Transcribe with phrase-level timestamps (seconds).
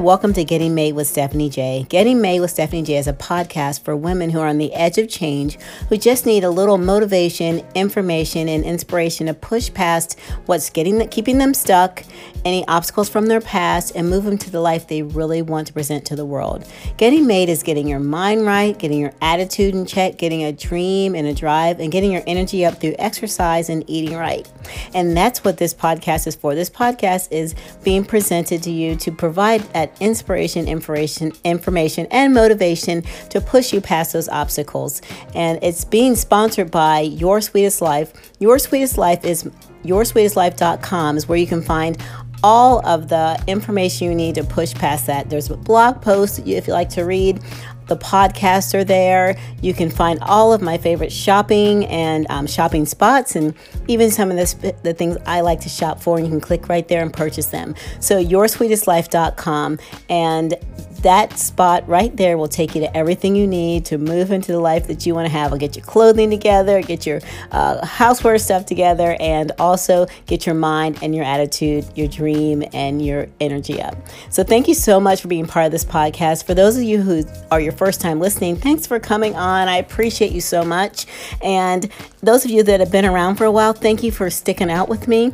[0.00, 1.84] welcome to Getting Made with Stephanie J.
[1.88, 4.96] Getting Made with Stephanie J is a podcast for women who are on the edge
[4.96, 10.70] of change, who just need a little motivation, information, and inspiration to push past what's
[10.70, 12.04] getting keeping them stuck,
[12.44, 15.72] any obstacles from their past, and move them to the life they really want to
[15.72, 16.66] present to the world.
[16.96, 21.14] Getting Made is getting your mind right, getting your attitude in check, getting a dream
[21.14, 24.50] and a drive, and getting your energy up through exercise and eating right.
[24.94, 26.54] And that's what this podcast is for.
[26.54, 33.02] This podcast is being presented to you to provide that inspiration, information, information, and motivation
[33.30, 35.02] to push you past those obstacles.
[35.34, 38.12] And it's being sponsored by Your Sweetest Life.
[38.38, 39.48] Your Sweetest Life is
[39.84, 41.96] yoursweetestlife.com is where you can find
[42.42, 45.30] all of the information you need to push past that.
[45.30, 47.40] There's a blog post if you like to read.
[47.88, 49.38] The podcasts are there.
[49.60, 53.54] You can find all of my favorite shopping and um, shopping spots, and
[53.88, 56.18] even some of the, the things I like to shop for.
[56.18, 57.74] And you can click right there and purchase them.
[58.00, 59.78] So, yoursweetestlife.com.
[60.08, 60.54] And
[61.02, 64.58] that spot right there will take you to everything you need to move into the
[64.58, 65.52] life that you want to have.
[65.52, 67.20] I'll get your clothing together, get your
[67.52, 73.04] uh, houseware stuff together, and also get your mind and your attitude, your dream, and
[73.04, 73.96] your energy up.
[74.30, 76.44] So, thank you so much for being part of this podcast.
[76.44, 79.68] For those of you who are your first time listening, thanks for coming on.
[79.68, 81.06] I appreciate you so much.
[81.42, 81.88] And
[82.22, 84.88] those of you that have been around for a while, thank you for sticking out
[84.88, 85.32] with me.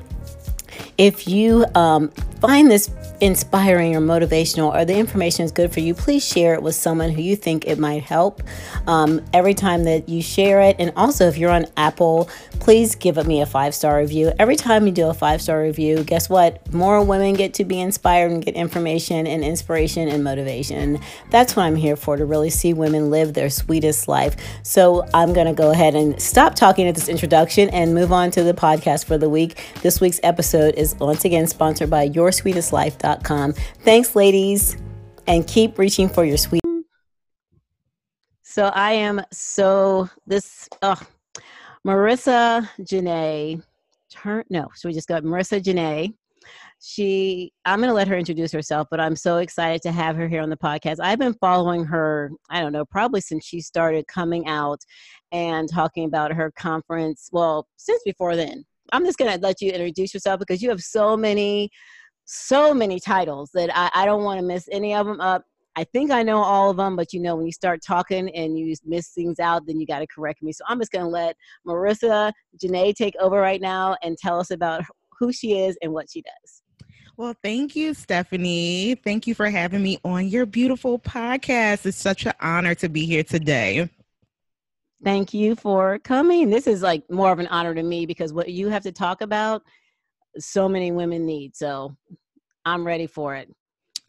[0.98, 2.08] If you um,
[2.40, 6.62] find this inspiring or motivational or the information is good for you, please share it
[6.62, 8.42] with someone who you think it might help.
[8.86, 12.28] Um, every time that you share it, and also if you're on Apple,
[12.60, 14.32] please give me a five star review.
[14.38, 16.72] Every time you do a five star review, guess what?
[16.72, 20.98] More women get to be inspired and get information and inspiration and motivation.
[21.30, 24.36] That's what I'm here for to really see women live their sweetest life.
[24.62, 28.30] So I'm going to go ahead and stop talking at this introduction and move on
[28.32, 29.62] to the podcast for the week.
[29.82, 32.08] This week's episode is once again sponsored by
[33.04, 34.76] YourSweetestLife.com Thanks, ladies,
[35.26, 36.62] and keep reaching for your sweet.
[38.42, 41.00] So I am so this oh,
[41.86, 43.62] Marissa Janae.
[44.10, 46.14] Turn no, so we just got Marissa Janae.
[46.80, 50.42] She I'm gonna let her introduce herself, but I'm so excited to have her here
[50.42, 50.96] on the podcast.
[51.00, 54.80] I've been following her, I don't know, probably since she started coming out
[55.32, 57.28] and talking about her conference.
[57.32, 58.64] Well, since before then.
[58.92, 61.70] I'm just gonna let you introduce yourself because you have so many
[62.24, 65.44] so many titles that I, I don't want to miss any of them up.
[65.76, 68.56] I think I know all of them, but you know, when you start talking and
[68.56, 70.52] you miss things out, then you got to correct me.
[70.52, 71.36] So I'm just going to let
[71.66, 74.84] Marissa Janae take over right now and tell us about
[75.18, 76.62] who she is and what she does.
[77.16, 78.96] Well, thank you, Stephanie.
[78.96, 81.86] Thank you for having me on your beautiful podcast.
[81.86, 83.88] It's such an honor to be here today.
[85.02, 86.50] Thank you for coming.
[86.50, 89.20] This is like more of an honor to me because what you have to talk
[89.20, 89.62] about
[90.38, 91.56] so many women need.
[91.56, 91.96] So
[92.64, 93.48] I'm ready for it.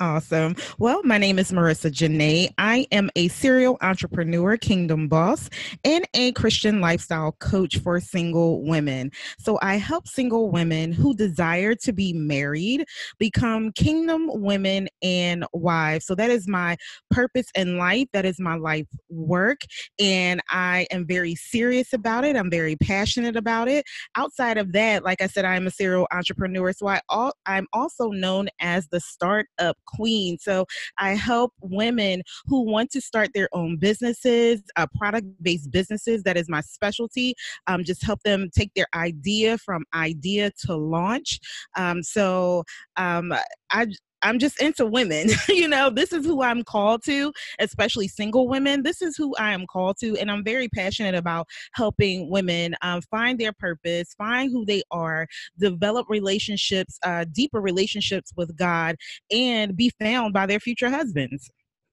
[0.02, 0.58] Awesome.
[0.78, 2.50] Well, my name is Marissa Janae.
[2.58, 5.50] I am a serial entrepreneur, kingdom boss,
[5.86, 9.12] and a Christian lifestyle coach for single women.
[9.40, 12.84] So I help single women who desire to be married
[13.20, 16.06] become kingdom women and wives.
[16.06, 16.76] So that is my
[17.10, 18.10] purpose in life.
[18.12, 19.62] That is my life work.
[19.98, 22.36] And I am very serious about it.
[22.36, 23.86] I'm very passionate about it.
[24.18, 26.74] Outside of that, like I said, I am a serial entrepreneur.
[26.74, 30.38] So I all, I'm also known as the startup queen.
[30.40, 30.66] So
[30.98, 36.24] I help women who want to start their own businesses, uh, product based businesses.
[36.24, 37.36] That is my specialty.
[37.68, 41.40] Um, just help them take their idea from idea to launch.
[41.76, 42.64] Um, so
[42.98, 43.34] um,
[43.72, 43.88] I,
[44.22, 45.30] I'm just into women.
[45.50, 48.84] you know, this is who I'm called to, especially single women.
[48.84, 50.18] This is who I am called to.
[50.18, 55.28] And I'm very passionate about helping women um, find their purpose, find who they are,
[55.60, 58.96] develop relationships, uh, deeper relationships with God,
[59.32, 61.50] and be found by their future husbands.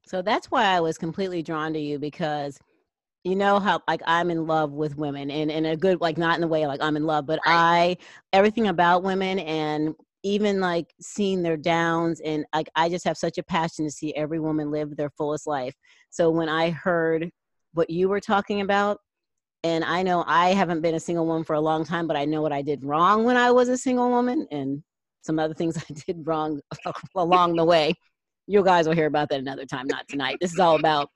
[0.07, 2.59] So that's why I was completely drawn to you because
[3.25, 6.35] you know how like i'm in love with women and in a good like not
[6.35, 7.55] in the way like i'm in love but right.
[7.55, 7.97] i
[8.33, 13.39] everything about women and even like seeing their downs and like I just have such
[13.39, 15.75] a passion to see every woman live their fullest life.
[16.11, 17.31] So when I heard
[17.75, 18.99] what you were talking about,
[19.65, 22.25] and I know I haven't been a single woman for a long time, but I
[22.25, 24.83] know what I did wrong when I was a single woman and
[25.23, 26.61] some other things I did wrong
[27.15, 27.95] along the way.
[28.47, 30.39] You guys will hear about that another time, not tonight.
[30.41, 31.11] This is all about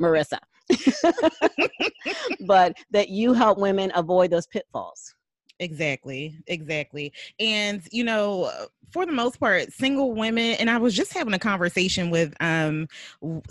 [0.00, 0.38] Marissa.
[2.46, 5.14] but that you help women avoid those pitfalls.
[5.60, 7.12] Exactly, exactly.
[7.40, 8.50] And you know,
[8.92, 12.86] for the most part, single women, and I was just having a conversation with um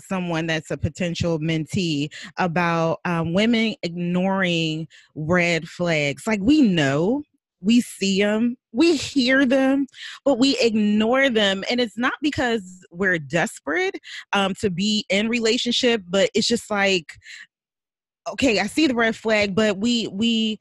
[0.00, 6.26] someone that's a potential mentee about um, women ignoring red flags.
[6.26, 7.22] Like we know
[7.60, 9.86] we see them, we hear them,
[10.24, 11.64] but we ignore them.
[11.68, 13.96] And it's not because we're desperate
[14.32, 17.14] um, to be in relationship, but it's just like,
[18.32, 20.58] okay, I see the red flag, but we we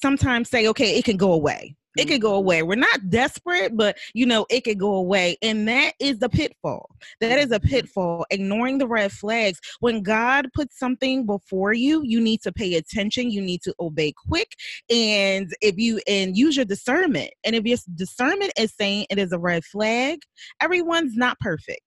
[0.00, 2.62] sometimes say, okay, it can go away it could go away.
[2.62, 5.36] We're not desperate, but you know, it could go away.
[5.42, 6.88] And that is the pitfall.
[7.20, 7.68] That is a mm-hmm.
[7.68, 9.58] pitfall, ignoring the red flags.
[9.80, 13.30] When God puts something before you, you need to pay attention.
[13.30, 14.52] You need to obey quick.
[14.88, 17.30] And if you and use your discernment.
[17.44, 20.20] And if your discernment is saying it is a red flag,
[20.60, 21.80] everyone's not perfect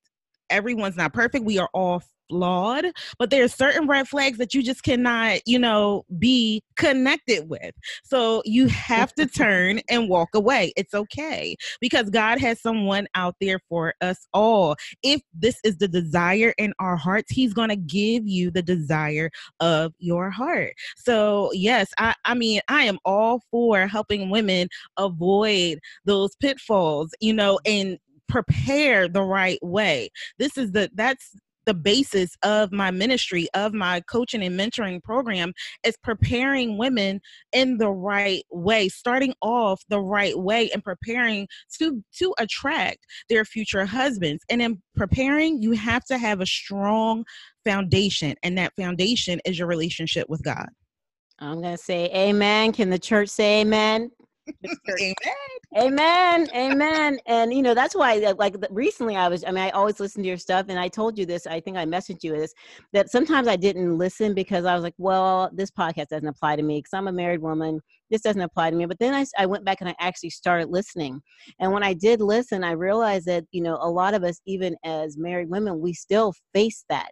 [0.49, 1.43] everyone's not perfect.
[1.43, 2.85] We are all flawed,
[3.19, 7.73] but there are certain red flags that you just cannot, you know, be connected with.
[8.03, 10.73] So you have to turn and walk away.
[10.75, 14.75] It's okay because God has someone out there for us all.
[15.03, 19.29] If this is the desire in our hearts, He's going to give you the desire
[19.59, 20.73] of your heart.
[20.97, 24.67] So, yes, I, I mean, I am all for helping women
[24.97, 27.97] avoid those pitfalls, you know, and
[28.27, 30.09] prepare the right way.
[30.39, 35.53] This is the that's the basis of my ministry of my coaching and mentoring program
[35.83, 37.21] is preparing women
[37.51, 42.99] in the right way starting off the right way and preparing to to attract
[43.29, 44.43] their future husbands.
[44.49, 47.23] And in preparing you have to have a strong
[47.65, 50.69] foundation and that foundation is your relationship with god.
[51.39, 52.71] I'm going to say amen.
[52.73, 54.11] Can the church say amen
[54.99, 55.15] Amen.
[55.77, 56.47] Amen.
[56.55, 57.19] Amen.
[57.25, 60.27] And you know, that's why like recently I was I mean I always listen to
[60.27, 62.53] your stuff and I told you this, I think I messaged you this
[62.91, 66.63] that sometimes I didn't listen because I was like, well, this podcast doesn't apply to
[66.63, 67.79] me because I'm a married woman.
[68.11, 68.85] This doesn't apply to me.
[68.85, 71.21] But then I, I went back and I actually started listening.
[71.59, 74.75] And when I did listen, I realized that, you know, a lot of us even
[74.83, 77.11] as married women, we still face that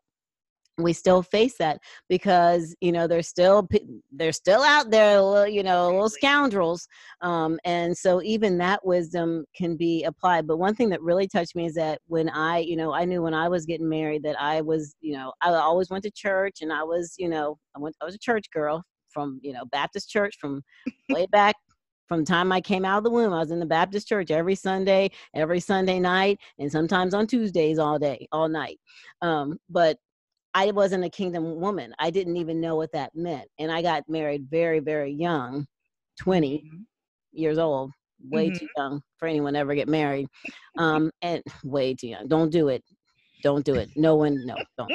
[0.83, 1.79] we still face that
[2.09, 3.67] because you know they're still
[4.11, 6.87] they're still out there you know little scoundrels
[7.21, 11.55] um, and so even that wisdom can be applied but one thing that really touched
[11.55, 14.39] me is that when i you know i knew when i was getting married that
[14.39, 17.79] i was you know i always went to church and i was you know i
[17.79, 20.61] went i was a church girl from you know baptist church from
[21.09, 21.55] way back
[22.11, 24.31] from the time I came out of the womb, I was in the Baptist church
[24.31, 28.81] every Sunday, every Sunday night, and sometimes on Tuesdays all day, all night.
[29.21, 29.95] Um, but
[30.53, 31.93] I wasn't a kingdom woman.
[31.99, 33.47] I didn't even know what that meant.
[33.59, 35.65] And I got married very, very young,
[36.19, 36.77] 20 mm-hmm.
[37.31, 37.91] years old,
[38.29, 38.57] way mm-hmm.
[38.57, 40.27] too young for anyone to ever get married.
[40.77, 42.27] Um, and way too young.
[42.27, 42.83] Don't do it.
[43.43, 43.89] Don't do it.
[43.95, 44.91] No one, no, don't.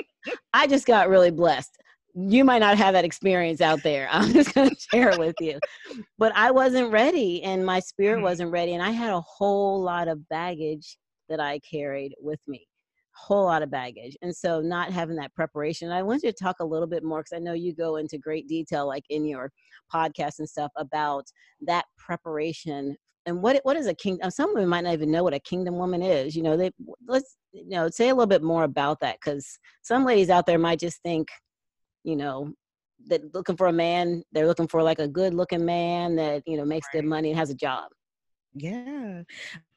[0.52, 1.70] I just got really blessed.
[2.14, 4.08] You might not have that experience out there.
[4.12, 5.58] I'm just going to share it with you.
[6.18, 8.24] But I wasn't ready and my spirit mm-hmm.
[8.24, 8.74] wasn't ready.
[8.74, 10.96] And I had a whole lot of baggage
[11.28, 12.66] that I carried with me
[13.16, 16.56] whole lot of baggage and so not having that preparation i want you to talk
[16.60, 19.50] a little bit more because i know you go into great detail like in your
[19.92, 21.24] podcast and stuff about
[21.60, 25.22] that preparation and what what is a kingdom uh, some women might not even know
[25.22, 26.70] what a kingdom woman is you know they
[27.08, 30.58] let's you know say a little bit more about that because some ladies out there
[30.58, 31.28] might just think
[32.04, 32.52] you know
[33.06, 36.56] that looking for a man they're looking for like a good looking man that you
[36.56, 37.00] know makes right.
[37.00, 37.84] good money and has a job
[38.56, 39.22] yeah.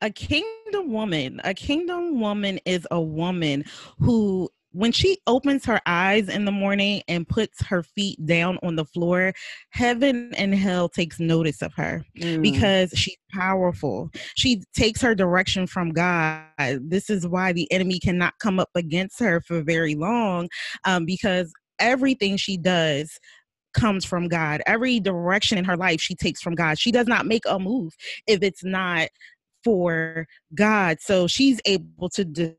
[0.01, 3.65] A kingdom woman, a kingdom woman is a woman
[3.99, 8.75] who when she opens her eyes in the morning and puts her feet down on
[8.75, 9.33] the floor,
[9.71, 12.41] heaven and hell takes notice of her mm.
[12.41, 14.11] because she's powerful.
[14.35, 16.43] She takes her direction from God.
[16.57, 20.49] This is why the enemy cannot come up against her for very long
[20.85, 23.19] um, because everything she does
[23.73, 24.61] comes from God.
[24.65, 26.79] Every direction in her life she takes from God.
[26.79, 27.95] She does not make a move
[28.27, 29.09] if it's not
[29.63, 30.97] for God.
[31.01, 32.55] So she's able to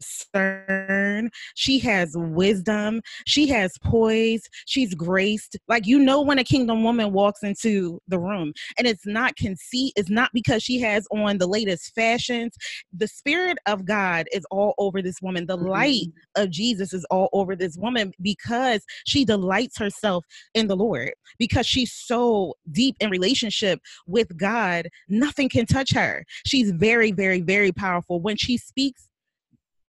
[0.00, 1.30] discern.
[1.54, 3.00] She has wisdom.
[3.26, 4.42] She has poise.
[4.66, 5.56] She's graced.
[5.68, 9.92] Like you know when a kingdom woman walks into the room and it's not conceit,
[9.96, 12.54] it's not because she has on the latest fashions.
[12.92, 15.46] The spirit of God is all over this woman.
[15.46, 15.66] The mm-hmm.
[15.66, 20.24] light of Jesus is all over this woman because she delights herself
[20.54, 21.12] in the Lord.
[21.38, 26.24] Because she's so deep in relationship with God, nothing can touch her.
[26.46, 28.20] She's very, very, very powerful.
[28.20, 29.08] When she speaks,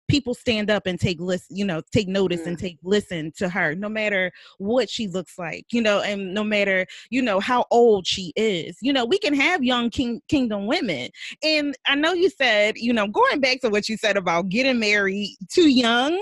[0.07, 2.47] people stand up and take listen you know take notice mm.
[2.47, 6.43] and take listen to her no matter what she looks like you know and no
[6.43, 8.77] matter you know how old she is.
[8.81, 11.09] You know we can have young king kingdom women.
[11.43, 14.79] And i know you said you know going back to what you said about getting
[14.79, 16.13] married too young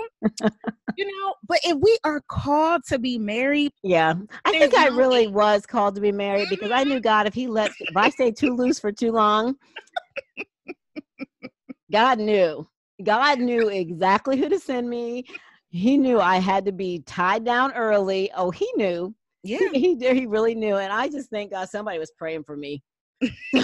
[0.96, 4.14] you know but if we are called to be married yeah.
[4.44, 7.34] I think no i really was called to be married because i knew god if
[7.34, 9.56] he lets if i stay too loose for too long
[11.92, 12.66] god knew
[13.02, 15.24] God knew exactly who to send me.
[15.68, 18.30] He knew I had to be tied down early.
[18.34, 19.14] Oh, he knew.
[19.42, 19.58] Yeah.
[19.72, 20.16] he did.
[20.16, 20.76] He really knew.
[20.76, 22.82] And I just thank God somebody was praying for me.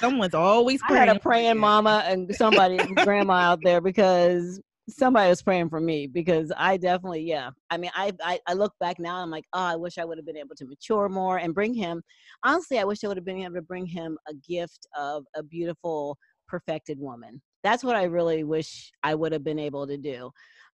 [0.00, 1.08] Someone's always I praying.
[1.08, 6.06] had a praying mama and somebody, grandma out there because somebody was praying for me
[6.06, 7.50] because I definitely, yeah.
[7.70, 10.18] I mean, I, I, I look back now, I'm like, oh, I wish I would
[10.18, 12.02] have been able to mature more and bring him.
[12.44, 15.42] Honestly, I wish I would have been able to bring him a gift of a
[15.42, 17.40] beautiful, perfected woman.
[17.66, 20.30] That's what I really wish I would have been able to do.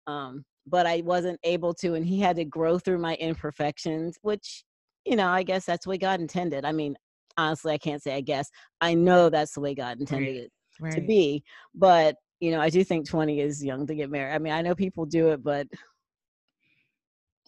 [0.08, 4.64] Um, but I wasn't able to, and he had to grow through my imperfections, which,
[5.06, 6.66] you know, I guess that's the way God intended.
[6.66, 6.96] I mean,
[7.38, 8.50] honestly, I can't say I guess.
[8.82, 10.52] I know that's the way God intended it
[10.96, 11.44] to be.
[11.76, 14.34] But you know, I do think 20 is young to get married.
[14.34, 15.68] I mean, I know people do it, but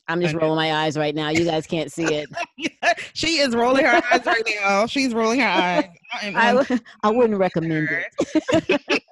[0.08, 1.30] I'm just rolling my eyes right now.
[1.30, 2.30] You guys can't see it.
[3.14, 4.86] she is rolling her eyes right now.
[4.86, 5.86] She's rolling her eyes.
[6.14, 9.04] I I, I wouldn't recommend it.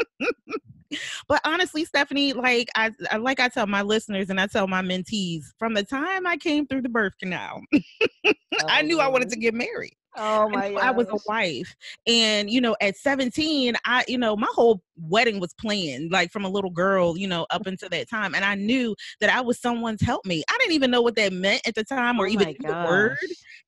[1.28, 4.82] but honestly, Stephanie, like I, I like I tell my listeners and I tell my
[4.82, 9.30] mentees, from the time I came through the birth canal, I Oh, knew I wanted
[9.30, 9.40] to oh.
[9.40, 9.94] get married.
[10.16, 10.82] Oh my god.
[10.82, 11.74] I was a wife.
[12.06, 16.44] And, you know, at 17, I, you know, my whole wedding was planned, like from
[16.44, 18.34] a little girl, you know, up until that time.
[18.34, 20.44] And I knew that I was someone's helpmeet.
[20.50, 23.18] I didn't even know what that meant at the time or Oh even the word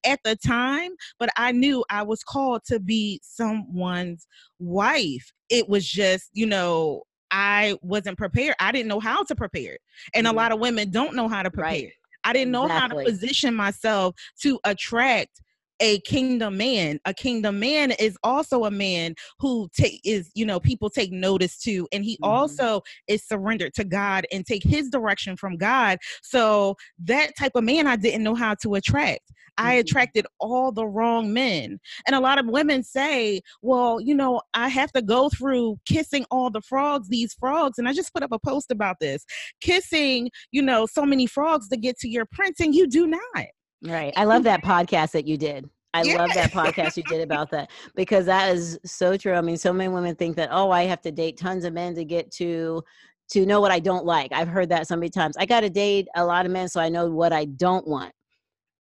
[0.04, 4.26] at the time, but I knew I was called to be someone's
[4.58, 5.32] wife.
[5.49, 8.56] It was just, you know, I wasn't prepared.
[8.61, 9.78] I didn't know how to prepare.
[10.14, 10.30] And Mhm.
[10.30, 11.70] a lot of women don't know how to prepare.
[11.70, 11.92] Right.
[12.25, 15.40] I didn't know how to position myself to attract
[15.83, 17.01] a kingdom man.
[17.05, 21.59] A kingdom man is also a man who take is, you know, people take notice
[21.59, 22.29] to and he Mhm.
[22.29, 25.99] also is surrendered to God and take his direction from God.
[26.23, 29.33] So that type of man I didn't know how to attract.
[29.59, 29.81] I Mhm.
[29.81, 31.79] attracted all the wrong men.
[32.07, 36.25] And a lot of women say, well, you know, I have to go through kissing
[36.31, 37.77] all the frogs, these frogs.
[37.77, 39.27] And I just put up a post about this
[39.61, 43.47] kissing, you know, so many frogs to get to your prince, and you do not.
[43.83, 44.12] Right.
[44.17, 45.69] I love that podcast that you did.
[45.95, 46.15] I Yeah.
[46.15, 49.35] love that podcast you did about that because that is so true.
[49.35, 51.95] I mean, so many women think that, oh, I have to date tons of men
[51.97, 52.83] to get to
[53.31, 54.31] to know what I don't like.
[54.33, 55.37] I've heard that so many times.
[55.39, 58.12] I got to date a lot of men so I know what I don't want.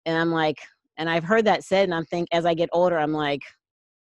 [0.08, 0.58] And I'm like,
[0.98, 3.42] and I've heard that said, and I'm think as I get older, I'm like,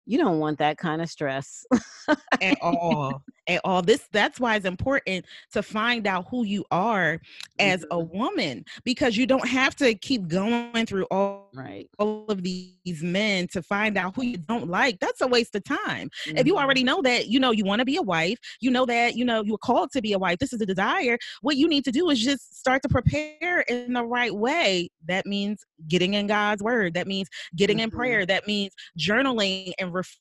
[0.04, 1.64] you don't want that kind of stress.
[2.40, 7.20] at all at all this that's why it's important to find out who you are
[7.58, 8.14] as a Mhm.
[8.14, 11.88] woman because you don't have to keep going through all right.
[11.98, 15.64] all of these men to find out who you don't like that's a waste of
[15.64, 18.70] time if you already know that you know you want to be a wife you
[18.70, 21.56] know that you know you're called to be a wife this is a desire what
[21.56, 25.64] you need to do is just start to prepare in the right way that means
[25.88, 27.94] getting in god's word that means getting in Mhm.
[27.94, 30.20] prayer that means journaling and reflecting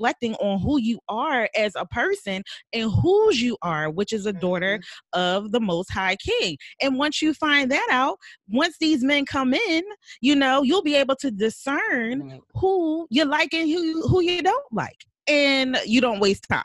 [0.00, 4.78] on who you are as a person and whose you are which is a daughter
[4.78, 4.82] Mhm.
[5.18, 6.56] of the most high king.
[6.82, 9.82] And once you find that out once these men come in
[10.20, 14.42] you know you'll be able to discern who you like and who you, who you
[14.42, 14.96] don't like.
[15.28, 16.64] And you don't waste time.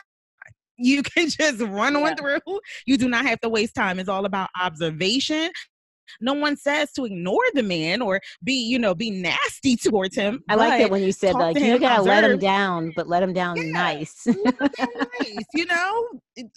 [0.77, 1.99] You can just run Yeah.
[1.99, 2.59] on through.
[2.85, 3.99] You do not have to waste time.
[3.99, 5.51] It's all about observation
[6.21, 10.43] no one says to ignore the man or be you know be nasty towards him
[10.49, 13.33] I like it when you said like you gotta let him down, but let him
[13.33, 13.71] down Yeah.
[13.71, 14.27] nice.
[14.27, 16.05] nice, you know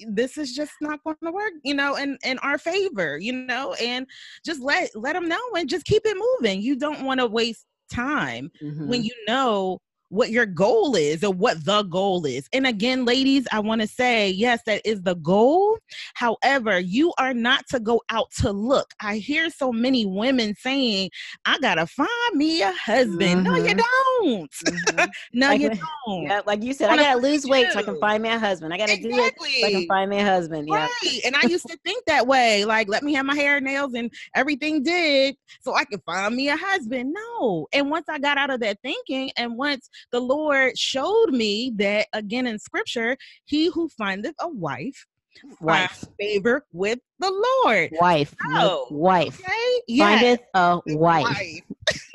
[0.09, 3.75] this is just not going to work you know in in our favor you know
[3.75, 4.07] and
[4.45, 7.67] just let let them know and just keep it moving you don't want to waste
[7.93, 9.05] time when Mhm.
[9.05, 12.49] you know what your goal is or what the goal is.
[12.53, 15.79] And again, ladies, I want to say, yes, that is the goal.
[16.15, 18.93] However, you are not to go out to look.
[19.01, 21.11] I hear so many women saying,
[21.45, 23.45] I got to find me a husband.
[23.45, 23.83] No, you Mhm.
[24.21, 24.51] don't.
[24.65, 25.09] Mhm.
[25.33, 26.23] No, Like you don't.
[26.23, 28.39] Yeah, like you said, I gotta find lose weight so I can find me a
[28.39, 28.73] husband.
[28.73, 30.69] I gotta do it so I can find me a husband.
[30.69, 30.87] Yeah.
[31.03, 31.21] Right.
[31.25, 32.65] And I used to think that way.
[32.65, 36.49] Like, let me have my hair, nails, and everything did so I could find me
[36.49, 37.13] a husband.
[37.13, 37.67] No.
[37.73, 42.07] And once I got out of that thinking, and once the Lord showed me that
[42.13, 45.07] again in scripture, he who findeth a wife
[45.61, 46.05] Wife.
[46.19, 47.31] favor with the
[47.65, 47.91] Lord.
[48.01, 48.35] Wife.
[48.47, 48.87] No.
[48.91, 49.39] Wife.
[49.41, 49.81] Okay?
[49.87, 50.21] Yes.
[50.21, 51.61] Findeth a wife.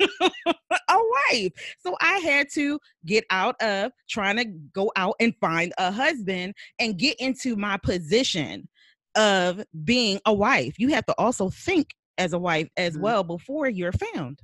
[0.88, 0.98] a
[1.30, 1.52] wife.
[1.80, 6.54] So I had to get out of trying to go out and find a husband
[6.78, 8.68] and get into my position
[9.14, 10.74] of being a wife.
[10.78, 13.00] You have to also think as a wife as Mhm.
[13.00, 14.40] well before you're found.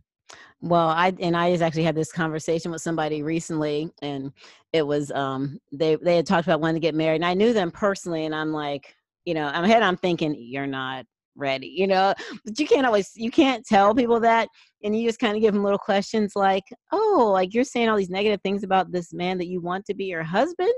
[0.60, 4.32] Well, I and I just actually had this conversation with somebody recently, and
[4.72, 7.52] it was um they they had talked about wanting to get married, and I knew
[7.52, 11.86] them personally, and I'm like, you know, I'm ahead, I'm thinking you're not ready, you
[11.86, 12.12] know,
[12.44, 14.48] but you can't always you can't tell people that,
[14.82, 17.96] and you just kind of give them little questions like, oh, like you're saying all
[17.96, 20.72] these negative things about this man that you want to be your husband,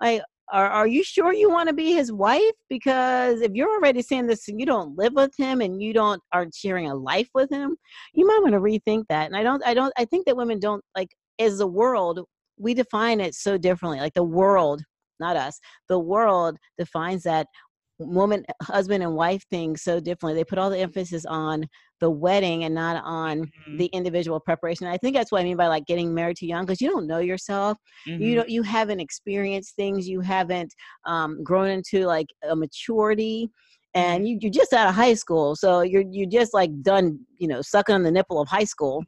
[0.00, 0.22] like.
[0.52, 2.52] Are, are you sure you want to be his wife?
[2.68, 6.20] Because if you're already saying this and you don't live with him and you don't
[6.32, 7.76] aren't sharing a life with him,
[8.12, 9.26] you might want to rethink that.
[9.26, 12.20] And I don't, I don't, I think that women don't like as a world,
[12.58, 13.98] we define it so differently.
[13.98, 14.82] Like the world,
[15.18, 17.46] not us, the world defines that
[18.06, 20.38] woman, husband, and wife thing so differently.
[20.38, 21.66] They put all the emphasis on
[22.02, 23.76] the wedding and not on mm-hmm.
[23.76, 24.88] the individual preparation.
[24.88, 27.06] I think that's what I mean by like getting married too young because you don't
[27.06, 27.78] know yourself.
[28.08, 28.22] Mm-hmm.
[28.22, 30.08] You don't you haven't experienced things.
[30.08, 30.74] You haven't
[31.06, 33.50] um, grown into like a maturity.
[33.94, 34.26] And mm-hmm.
[34.26, 37.60] you, you're just out of high school, so you're you're just like done, you know,
[37.60, 39.04] sucking on the nipple of high school,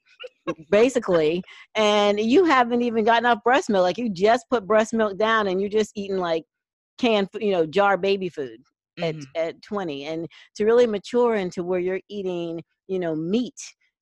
[0.71, 1.43] basically.
[1.75, 3.83] And you haven't even gotten off breast milk.
[3.83, 6.45] Like you just put breast milk down, and you're just eating like
[6.99, 8.61] canned, you know, jar baby food
[8.99, 9.23] mm-hmm.
[9.37, 13.61] at 20 and to really mature into where you're eating you know meat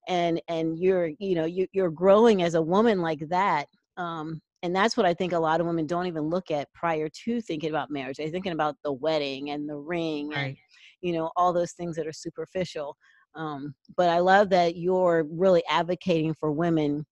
[0.08, 4.74] and and you're you know you, you're growing as a woman like that um and
[4.74, 7.70] that's what i think a lot of women don't even look at prior to thinking
[7.70, 10.38] about marriage they're thinking about the wedding and the ring right.
[10.38, 10.56] and
[11.00, 12.96] you know all those things that are superficial
[13.34, 17.04] um but i love that you're really advocating for women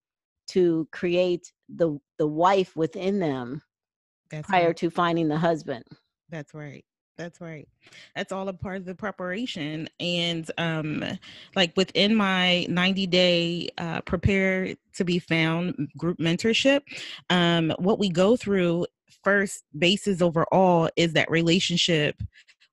[0.49, 3.63] to create the the wife within them
[4.31, 4.77] that's prior right.
[4.77, 5.85] to finding the husband
[6.29, 6.85] that's right
[7.21, 7.69] that's right.
[8.17, 9.89] That's all a part of the preparation.
[10.01, 11.05] And um,
[11.55, 16.81] like within my 90 day uh, prepare to be found group mentorship,
[17.29, 18.87] um, what we go through
[19.23, 22.17] first basis overall is that relationship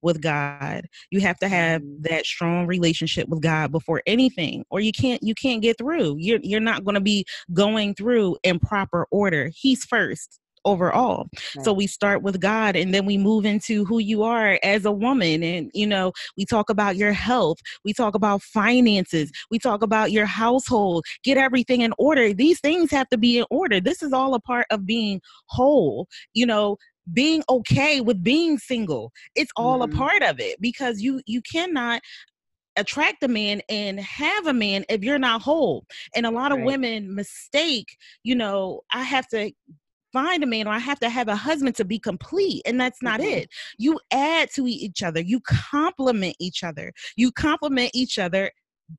[0.02, 0.88] with God.
[1.12, 2.04] You have to have mm-hmm.
[2.04, 6.16] that strong relationship with God before anything or you can't you can't get through.
[6.20, 9.52] You're you're not going to be going through in proper order.
[9.54, 11.28] He's first overall.
[11.56, 11.66] Right.
[11.66, 14.92] So we start with God and then we move into who you are as a
[14.92, 15.44] woman.
[15.44, 20.12] And, you know, we talk about your health, we talk about finances, we talk about
[20.12, 22.34] your household, get everything in order.
[22.34, 23.80] These things have to be in order.
[23.80, 26.78] This is all a part of being whole, you know,
[27.14, 29.94] being okay with being single it's all mm-hmm.
[29.94, 32.02] a part of it because you you cannot
[32.78, 35.86] attract a man and have a man if you're not whole.
[36.16, 36.68] And a lot of right.
[36.68, 39.52] women mistake, you know, I have to
[40.18, 42.64] find a man or I have to have a husband to be complete.
[42.66, 43.38] And that's not mm-hmm.
[43.38, 43.50] it.
[43.78, 48.52] You add to each other, you complement each other, you complement each other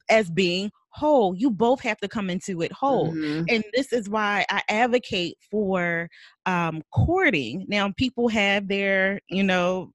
[0.08, 1.34] as being whole.
[1.34, 3.12] You both have to come into it whole.
[3.12, 3.44] Mm-hmm.
[3.48, 6.08] And this is why I advocate for
[6.46, 7.66] um, courting.
[7.68, 9.92] Now, people have their, you know,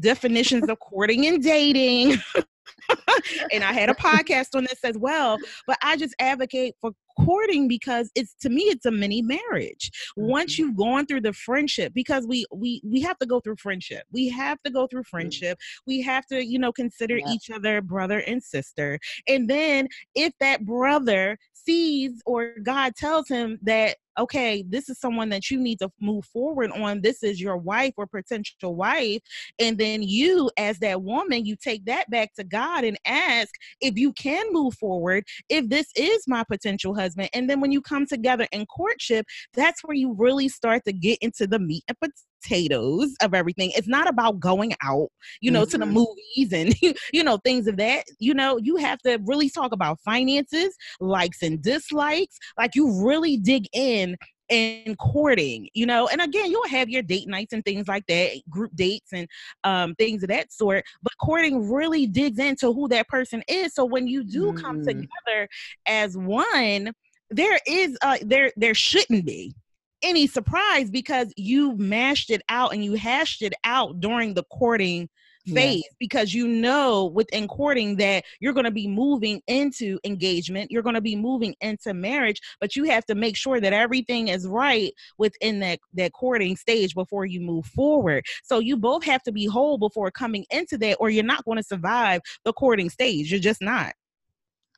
[0.00, 2.16] definitions of courting and dating.
[3.52, 5.38] and I had a podcast on this as well.
[5.66, 10.54] But I just advocate for courting because it's to me it's a mini marriage once
[10.54, 10.62] mm-hmm.
[10.62, 14.28] you've gone through the friendship because we we we have to go through friendship we
[14.28, 15.08] have to go through mm.
[15.08, 17.30] friendship we have to you know consider yeah.
[17.30, 18.98] each other brother and sister
[19.28, 25.28] and then if that brother sees or god tells him that okay, this is someone
[25.30, 27.00] that you need to move forward on.
[27.00, 29.20] This is your wife or potential wife.
[29.58, 33.96] And then you, as that woman, you take that back to God and ask if
[33.96, 37.30] you can move forward, if this is my potential husband.
[37.32, 41.18] And then when you come together in courtship, that's where you really start to get
[41.20, 41.98] into the meat and
[42.42, 43.72] potatoes of everything.
[43.74, 45.08] It's not about going out,
[45.40, 45.70] you know, mm-hmm.
[45.70, 45.94] to the mm-hmm.
[45.94, 48.04] movies and, you know, things of that.
[48.18, 52.38] You know, you have to really talk about finances, likes and dislikes.
[52.58, 54.16] Like you really dig in
[54.50, 56.08] and courting, you know.
[56.08, 59.26] And again, you'll have your date nights and things like that, group dates and
[59.64, 60.84] um, things of that sort.
[61.02, 63.74] But courting really digs into who that person is.
[63.74, 64.84] So when you do come mm.
[64.84, 65.48] together
[65.86, 66.92] as one,
[67.30, 69.54] there is uh, there there shouldn't be
[70.02, 75.08] any surprise because you mashed it out and you hashed it out during the courting
[75.48, 80.84] phase because you know within courting that you're going to be moving into engagement you're
[80.84, 84.46] going to be moving into marriage but you have to make sure that everything is
[84.46, 88.24] right within that that courting stage before you move forward.
[88.44, 91.58] So you both have to be whole before coming into that or you're not going
[91.58, 93.30] to survive the courting stage.
[93.30, 93.94] You're just not.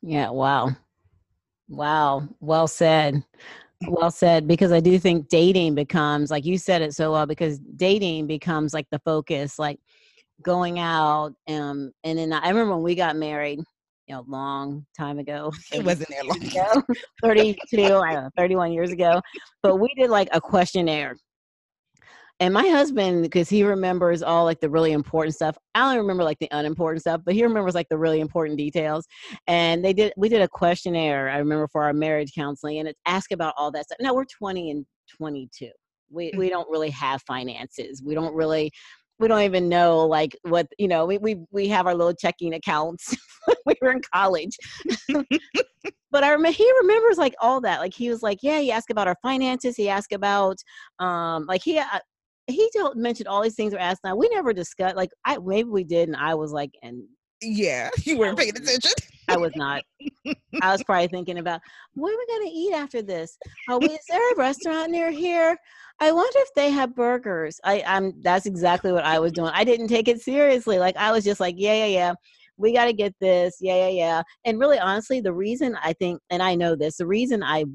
[0.01, 0.71] Yeah wow.
[1.67, 2.27] Wow.
[2.39, 3.23] Well said
[3.87, 7.59] well said because i do think dating becomes like you said it so well because
[7.75, 9.79] dating becomes like the focus like
[10.41, 13.59] going out um and then i remember when we got married
[14.07, 16.81] you know long time ago it wasn't that long ago.
[17.23, 19.21] 32 i don't know 31 years ago
[19.61, 21.15] but we did like a questionnaire
[22.39, 26.23] and my husband because he remembers all like the really important stuff i only remember
[26.23, 29.07] like the unimportant stuff but he remembers like the really important details.
[29.47, 32.97] And they did we did a questionnaire i remember for our marriage counseling and it
[33.05, 33.97] asked about all that stuff.
[34.01, 34.85] Now we're 20 and
[35.17, 35.69] 22
[36.09, 36.53] we, we mm-hmm.
[36.53, 38.01] don't really have finances.
[38.03, 38.71] We don't really
[39.17, 42.53] we don't even know like what you know we we, we have our little checking
[42.53, 43.15] accounts
[43.65, 44.57] we were in college.
[46.11, 47.81] But i remember he remembers like all that.
[47.81, 49.75] Like he was like yeah he asked about our finances.
[49.75, 50.55] He asked about
[50.99, 51.99] um like he uh,
[52.47, 54.15] he don't mention all these things we're asked now.
[54.15, 57.03] We never discussed like I maybe we did, and I was like, and
[57.41, 58.91] yeah, you weren't paying attention.
[59.27, 59.83] I was not.
[60.61, 61.61] I was probably thinking about
[61.95, 63.37] what are we gonna eat after this?
[63.69, 65.57] Oh, is there a restaurant near here?
[65.99, 67.59] I wonder if they have burgers.
[67.63, 69.51] I, I'm that's exactly what I was doing.
[69.53, 70.77] I didn't take it seriously.
[70.77, 72.13] Like I was just like, yeah, yeah, yeah.
[72.57, 73.57] We got to get this.
[73.59, 74.23] Yeah, yeah, yeah.
[74.45, 77.65] And really, honestly, the reason I think, and I know this, the reason I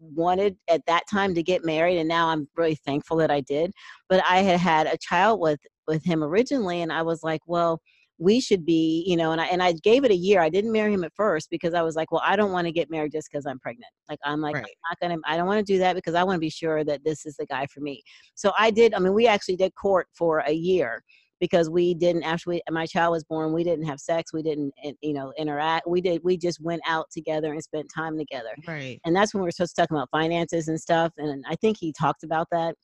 [0.00, 3.70] wanted at that time to get married and now i'm really thankful that i did
[4.08, 7.80] but i had had a child with with him originally and i was like well
[8.20, 10.42] we should be, you know, and I and I gave it a year.
[10.42, 12.72] I didn't marry him at first because I was like, well, I don't want to
[12.72, 13.90] get married just because I'm pregnant.
[14.10, 14.64] Like I'm like, right.
[14.64, 16.84] I'm not gonna I don't want to do that because I want to be sure
[16.84, 18.02] that this is the guy for me.
[18.34, 21.02] So I did, I mean, we actually did court for a year
[21.40, 24.72] because we didn't actually uh, my child was born we didn't have sex we didn't
[25.00, 29.00] you know interact we did we just went out together and spent time together right
[29.04, 31.76] and that's when we were supposed to talk about finances and stuff and i think
[31.78, 32.74] he talked about that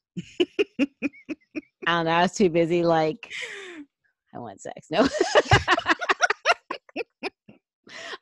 [0.78, 0.86] i
[1.86, 3.30] don't know i was too busy like
[4.36, 4.88] I want sex.
[4.90, 5.08] No.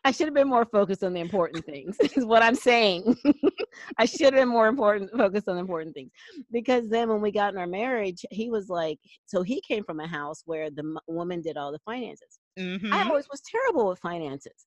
[0.04, 3.16] I should have been more focused on the important things, is what I'm saying.
[3.98, 6.10] I should have been more important, focused on the important things.
[6.52, 10.00] Because then when we got in our marriage, he was like, so he came from
[10.00, 12.38] a house where the woman did all the finances.
[12.58, 12.92] Mm-hmm.
[12.92, 14.64] I always was terrible with finances.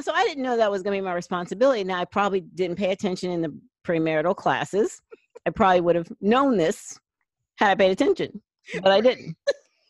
[0.00, 1.82] So I didn't know that was going to be my responsibility.
[1.82, 5.00] Now, I probably didn't pay attention in the premarital classes.
[5.46, 6.98] I probably would have known this
[7.58, 8.42] had I paid attention,
[8.82, 9.36] but I didn't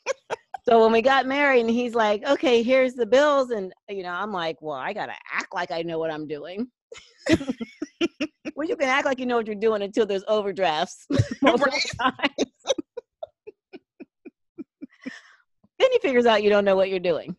[0.69, 4.11] so when we got married and he's like okay here's the bills and you know
[4.11, 6.67] i'm like well i gotta act like i know what i'm doing
[8.55, 11.07] well you can act like you know what you're doing until there's overdrafts
[15.79, 17.37] then he figures out you don't know what you're doing.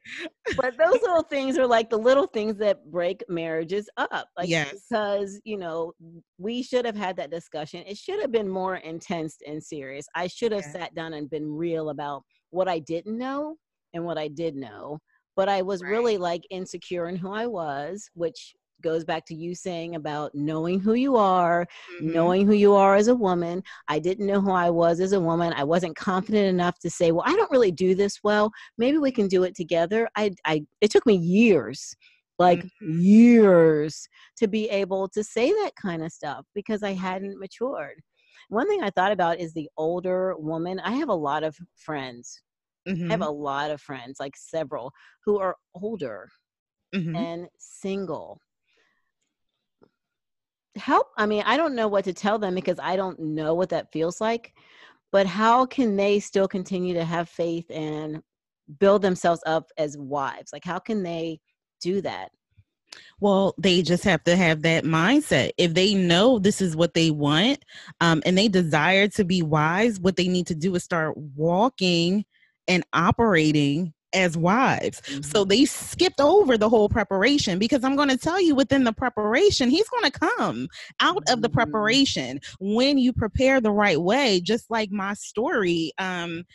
[0.55, 4.27] But those little things are like the little things that break marriages up.
[4.37, 4.75] Like yes.
[4.89, 5.93] because, you know,
[6.37, 7.83] we should have had that discussion.
[7.87, 10.05] It should have been more intense and serious.
[10.15, 13.55] I should have sat down and been real about what I didn't know
[13.93, 14.99] and what I did know.
[15.35, 15.89] But I was right.
[15.89, 20.79] really like insecure in who I was, which goes back to you saying about knowing
[20.79, 22.11] who you are, mm-hmm.
[22.11, 23.63] knowing who you are as a woman.
[23.87, 25.53] I didn't know who I was as a woman.
[25.53, 28.51] I wasn't confident enough to say, "Well, I don't really do this well.
[28.77, 31.95] Maybe we can do it together." I I it took me years
[32.39, 32.99] like mm-hmm.
[32.99, 34.07] years
[34.37, 38.01] to be able to say that kind of stuff because I hadn't matured.
[38.49, 40.79] One thing I thought about is the older woman.
[40.79, 42.41] I have a lot of friends.
[42.87, 43.07] Mm-hmm.
[43.09, 43.29] I have mm-hmm.
[43.29, 44.93] a lot of friends, like several,
[45.25, 46.29] who are older
[46.95, 47.15] mm-hmm.
[47.15, 48.39] and single.
[50.77, 51.07] Help.
[51.17, 53.91] I mean, I don't know what to tell them because I don't know what that
[53.91, 54.53] feels like.
[55.11, 58.21] But how can they still continue to have faith and
[58.79, 60.51] build themselves up as wives?
[60.51, 61.39] Like, how can they
[61.81, 62.31] do that?
[63.19, 65.51] Well, they just have to have that mindset.
[65.57, 67.63] If they know this is what they want
[68.01, 72.25] um, and they desire to be wise, what they need to do is start walking
[72.67, 75.01] and operating as wives.
[75.01, 75.21] Mm-hmm.
[75.23, 78.93] So they skipped over the whole preparation because I'm going to tell you within the
[78.93, 80.67] preparation, he's going to come
[80.99, 81.55] out of the mm-hmm.
[81.55, 85.91] preparation when you prepare the right way, just like my story.
[85.97, 86.45] Um,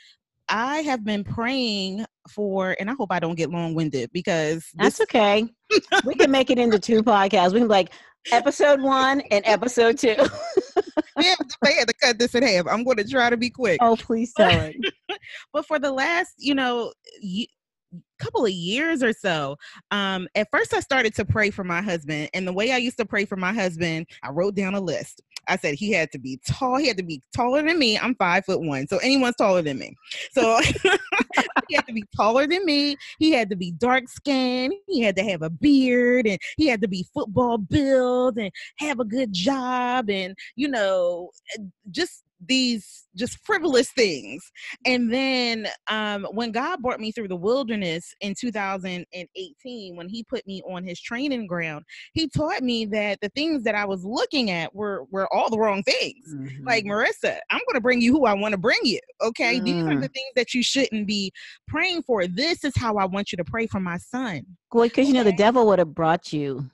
[0.52, 4.98] I have been praying for, and I hope I don't get long winded because that's
[4.98, 5.46] this- okay.
[6.04, 7.52] we can make it into two podcasts.
[7.52, 7.90] We can be like
[8.30, 10.08] episode one and episode two.
[11.18, 12.66] yeah, they had to cut this in half.
[12.68, 13.78] I'm going to try to be quick.
[13.80, 14.76] Oh, please tell it.
[15.54, 16.92] but for the last, you know,
[18.18, 19.54] couple of years or so
[19.90, 22.96] um at first i started to pray for my husband and the way i used
[22.96, 26.18] to pray for my husband i wrote down a list I said he had to
[26.18, 26.76] be tall.
[26.76, 27.98] He had to be taller than me.
[27.98, 29.94] I'm five foot one, so anyone's taller than me.
[30.32, 30.60] So
[31.68, 32.96] he had to be taller than me.
[33.18, 34.72] He had to be dark skinned.
[34.86, 39.00] He had to have a beard, and he had to be football build and have
[39.00, 41.30] a good job, and you know,
[41.90, 44.50] just these just frivolous things.
[44.86, 50.46] And then um, when God brought me through the wilderness in 2018, when He put
[50.46, 54.50] me on His training ground, He taught me that the things that I was looking
[54.50, 56.34] at were were all the wrong things.
[56.34, 56.66] Mm-hmm.
[56.66, 59.00] Like Marissa, I'm going to bring you who I want to bring you.
[59.20, 59.64] Okay, mm.
[59.64, 60.14] these are the mm.
[60.14, 61.32] things that you shouldn't be
[61.68, 62.26] praying for.
[62.26, 64.42] This is how I want you to pray for my son.
[64.72, 65.08] Well, because okay?
[65.08, 66.70] you know the devil would have brought you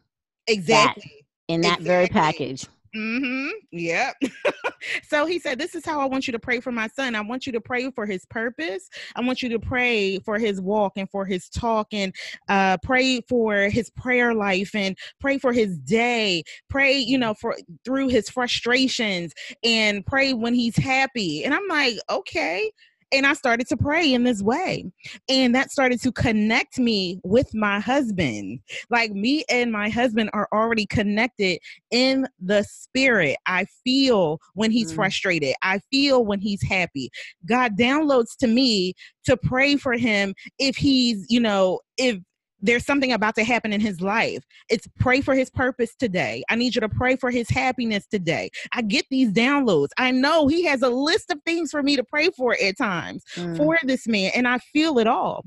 [0.47, 1.87] exactly that in that exactly.
[1.87, 2.67] very package.
[2.95, 3.49] Mm-hmm.
[3.73, 4.17] Yep.
[5.09, 7.15] so he said, This is how I want you to pray for my son.
[7.15, 8.89] I want you to pray for his purpose.
[9.15, 12.15] I want you to pray for his walk and for his talk and
[12.49, 16.43] uh, pray for his prayer life and pray for his day.
[16.71, 21.45] Pray, you know, for through his frustrations and pray when he's happy.
[21.45, 22.71] And I'm like, okay.
[23.13, 24.91] And I started to pray in this way.
[25.29, 28.61] And that started to connect me with my husband.
[28.91, 31.59] Like me and my husband are already connected
[31.91, 33.37] in the spirit.
[33.47, 34.97] I feel when he's mm.
[34.97, 37.11] frustrated, I feel when he's happy.
[37.47, 38.95] God downloads to me
[39.25, 42.19] to pray for him if he's, you know, if
[42.61, 44.45] there's something about to happen in his life.
[44.69, 46.43] It's pray for his purpose today.
[46.49, 48.51] I need you to pray for his happiness today.
[48.73, 49.89] I get these downloads.
[49.99, 53.23] I know he has a list of things for me to pray for at times
[53.35, 53.57] mm.
[53.57, 55.45] for this man, and I feel it all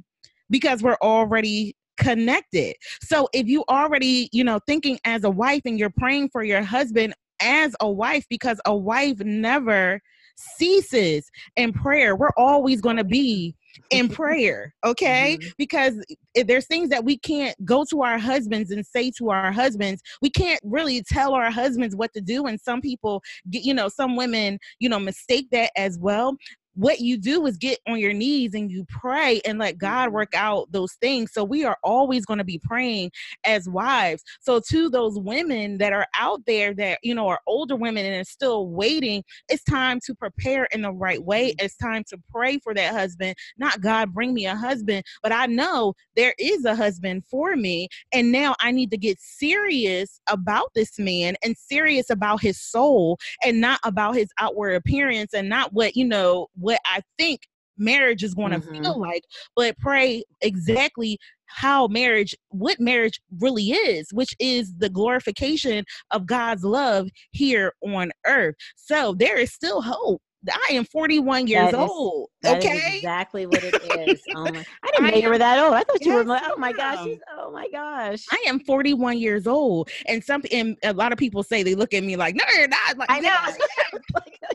[0.49, 2.75] because we're already connected.
[3.01, 6.63] So if you already, you know, thinking as a wife and you're praying for your
[6.63, 10.01] husband as a wife because a wife never
[10.35, 12.15] ceases in prayer.
[12.15, 13.55] We're always going to be
[13.89, 15.37] in prayer, okay?
[15.39, 15.49] Mm-hmm.
[15.57, 16.03] Because
[16.45, 20.01] there's things that we can't go to our husbands and say to our husbands.
[20.21, 22.45] We can't really tell our husbands what to do.
[22.45, 26.37] And some people, get, you know, some women, you know, mistake that as well
[26.75, 30.15] what you do is get on your knees and you pray and let God mm-hmm.
[30.15, 31.31] work out those things.
[31.33, 33.11] So we are always going to be praying
[33.45, 34.23] as wives.
[34.39, 38.21] So to those women that are out there that, you know, are older women and
[38.21, 41.49] are still waiting, it's time to prepare in the right way.
[41.49, 41.65] Mm-hmm.
[41.65, 43.35] It's time to pray for that husband.
[43.57, 47.89] Not God, bring me a husband, but I know there is a husband for me.
[48.13, 53.17] And now I need to get serious about this man and serious about his soul
[53.43, 57.41] and not about his outward appearance and not what, you know, what I think
[57.77, 58.83] marriage is going to mm-hmm.
[58.83, 59.23] feel like,
[59.55, 66.63] but pray exactly how marriage, what marriage really is, which is the glorification of God's
[66.63, 68.55] love here on earth.
[68.75, 72.29] So there is still hope I am 41 years is, old.
[72.45, 73.75] Okay, exactly what it
[74.07, 74.21] is.
[74.35, 75.73] Oh my, I didn't know you were that old.
[75.73, 78.25] I thought yes, you were like, oh my gosh, oh my gosh.
[78.31, 81.93] I am 41 years old, and some and a lot of people say they look
[81.93, 82.97] at me like, no, you're not.
[82.97, 83.29] Like, I know.
[83.29, 83.57] Yes,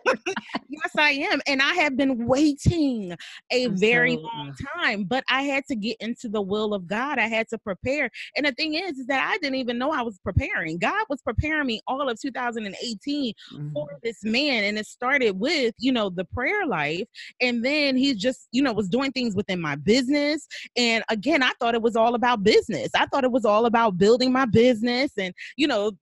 [0.68, 3.16] yes, I am, and I have been waiting
[3.52, 6.86] a I'm very so, long time, but I had to get into the will of
[6.86, 7.18] God.
[7.18, 10.02] I had to prepare, and the thing is, is that I didn't even know I
[10.02, 10.78] was preparing.
[10.78, 13.72] God was preparing me all of 2018 mm-hmm.
[13.72, 17.06] for this man, and it started with you know the prayer life
[17.40, 20.46] and then he just you know was doing things within my business.
[20.76, 22.90] And again i thought it was all about business.
[22.94, 25.92] I thought it was all about building my business and you know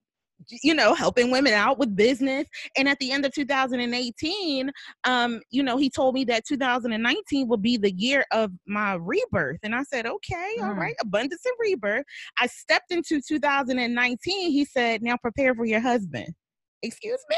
[0.62, 2.46] you know helping women out with business.
[2.76, 4.70] And at the end of 2018
[5.04, 9.60] um you know he told me that 2019 would be the year of my rebirth.
[9.62, 10.64] And i said okay mm.
[10.64, 12.04] all right abundance and rebirth.
[12.38, 16.34] I stepped into 2019 he said now prepare for your husband.
[16.82, 17.36] Excuse me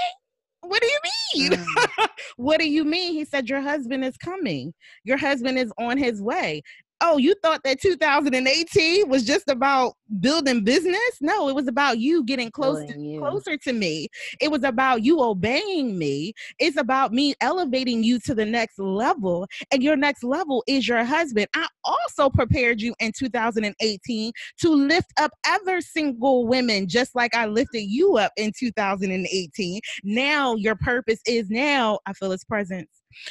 [0.69, 1.01] what do you
[1.35, 1.53] mean?
[1.53, 2.09] Mm.
[2.37, 3.15] what do you mean?
[3.15, 4.75] He said, Your husband is coming.
[5.05, 6.63] Your husband is on his way
[7.01, 11.01] oh, you thought that 2018 was just about building business?
[11.21, 13.21] No, it was about you getting closer you.
[13.21, 14.09] closer to me.
[14.41, 16.33] It was about you obeying me.
[16.59, 19.47] It's about me elevating you to the next level.
[19.73, 21.49] And your next level is your husband.
[21.55, 27.47] I also prepared you in 2018 to lift up other single women just like I
[27.47, 29.81] lifted you up in 2018.
[30.05, 32.89] Now your purpose is now I feel his presence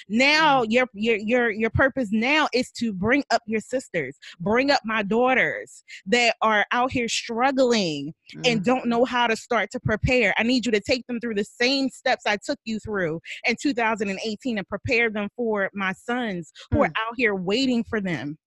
[0.08, 0.72] now mm.
[0.72, 5.04] your your your your purpose now is to bring up your sisters, bring up my
[5.04, 8.48] daughters that are out here struggling mm.
[8.48, 10.34] and don't know how to start to prepare.
[10.38, 13.56] I need you to take them through the same steps I took you through in
[13.62, 16.82] 2018 and prepare them for my sons who mm.
[16.82, 18.38] are out here waiting for them.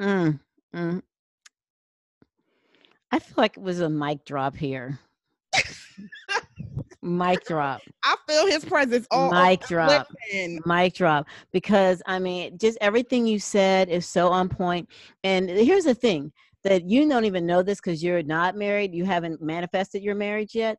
[0.00, 0.40] Mm.
[0.74, 1.02] Mm.
[3.10, 4.98] I feel like it was a mic drop here.
[7.02, 7.82] Mic drop.
[8.04, 10.06] I feel his presence all Mic drop.
[10.64, 11.26] Mic drop.
[11.52, 14.88] Because I mean, just everything you said is so on point.
[15.24, 16.32] And here's the thing
[16.64, 18.94] that you don't even know this because you're not married.
[18.94, 20.78] You haven't manifested your marriage yet.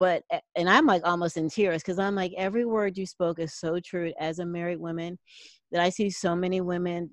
[0.00, 0.24] But
[0.56, 3.78] and I'm like almost in tears because I'm like every word you spoke is so
[3.78, 5.16] true as a married woman
[5.70, 7.08] that I see so many women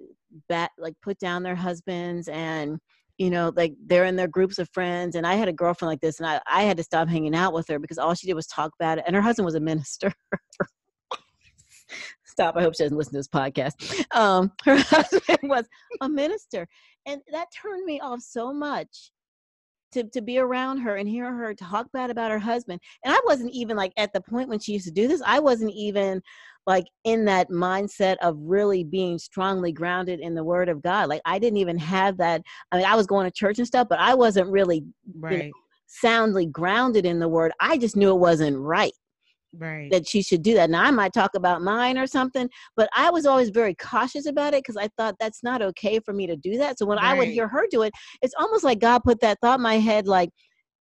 [0.48, 2.80] bat like put down their husbands and
[3.20, 5.16] you know, like they're in their groups of friends.
[5.16, 7.54] And I had a girlfriend like this, and I, I had to stop hanging out
[7.54, 9.04] with her because all she did was talk about it.
[9.06, 10.14] And her husband was a minister.
[12.40, 12.56] stop.
[12.56, 14.06] I hope she doesn't listen to this podcast.
[14.16, 15.66] Um, her husband was
[16.02, 16.68] a minister.
[17.06, 19.12] And that turned me off so much
[19.92, 22.80] to, to be around her and hear her talk bad about her husband.
[23.04, 25.40] And I wasn't even like at the point when she used to do this, I
[25.40, 26.22] wasn't even
[26.66, 31.10] like in that mindset of really being strongly grounded in the word of God.
[31.10, 32.42] Like I didn't even have that.
[32.72, 34.86] I mean, I was going to church and stuff, but I wasn't really
[35.18, 35.32] right.
[35.34, 35.52] you know,
[35.88, 37.52] soundly grounded in the word.
[37.60, 38.94] I just knew it wasn't right.
[39.58, 39.92] Right.
[39.92, 40.70] That she should do that.
[40.70, 44.54] Now I might talk about mine or something, but I was always very cautious about
[44.54, 46.78] it because I thought that's not okay for me to do that.
[46.78, 47.08] So when right.
[47.08, 49.80] I would hear her do it, it's almost like God put that thought in my
[49.80, 50.30] head like,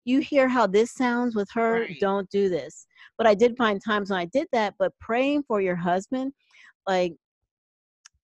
[0.04, 1.98] you hear how this sounds with her, right.
[2.00, 2.88] don't do this.
[3.18, 4.74] But I did find times when I did that.
[4.80, 6.34] But praying for your husband,
[6.88, 7.14] like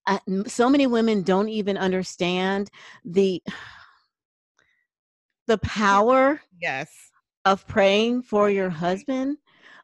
[0.07, 2.69] I, so many women don't even understand
[3.05, 3.41] the
[5.47, 6.91] the power yes
[7.45, 9.37] of praying for your husband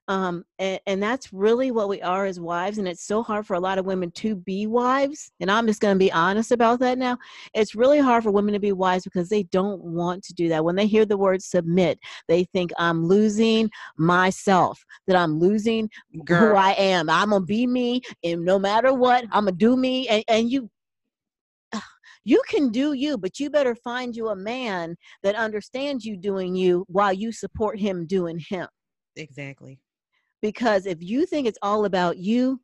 [0.08, 3.56] um, and, and, that's really what we are as wives and it's so hard for
[3.56, 6.80] a lot of women to be wives and i'm just going to be honest about
[6.80, 7.18] that now
[7.54, 10.63] it's really hard for women to be wives because they don't want to do that
[10.63, 15.89] when they hear the word submit they think i'm losing myself that i'm losing
[16.24, 16.39] Girl.
[16.39, 19.66] who i am i'm going to be me and no matter what i'm going to
[19.66, 20.70] do me and, and you
[22.26, 26.56] you can do you, but you better find you a man that understands you doing
[26.56, 28.66] you while you support him doing him.
[29.18, 29.78] Exactly
[30.44, 32.60] because if you think it's all about you,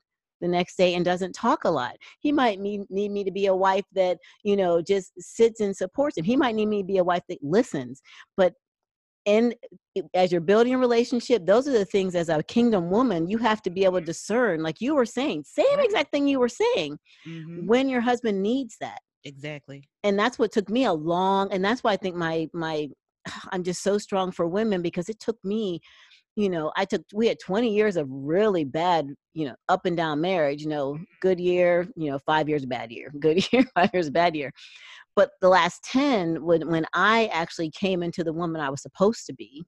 [0.40, 1.96] the next day and doesn't talk a lot.
[2.20, 5.76] He might need, need me to be a wife that, you know, just sits and
[5.76, 6.24] supports him.
[6.24, 8.00] He might need me to be a wife that listens.
[8.37, 8.55] But
[9.26, 9.57] and
[10.14, 13.61] as you're building a relationship, those are the things as a kingdom woman you have
[13.62, 16.96] to be able to discern, like you were saying, same exact thing you were saying,
[17.26, 17.66] mm-hmm.
[17.66, 19.00] when your husband needs that.
[19.24, 19.88] Exactly.
[20.05, 22.88] And that's what took me a long and that's why I think my my
[23.52, 25.81] I'm just so strong for women because it took me
[26.38, 29.96] you know, I took we had 20 years of really bad, you know, up and
[29.96, 31.05] down marriage, you know, mm-hmm.
[31.22, 33.11] good year, you know, 5 years bad year.
[33.20, 34.52] Good year, 5 years bad year.
[35.16, 39.24] But the last 10 when when I actually came into the woman I was supposed
[39.26, 39.64] to be,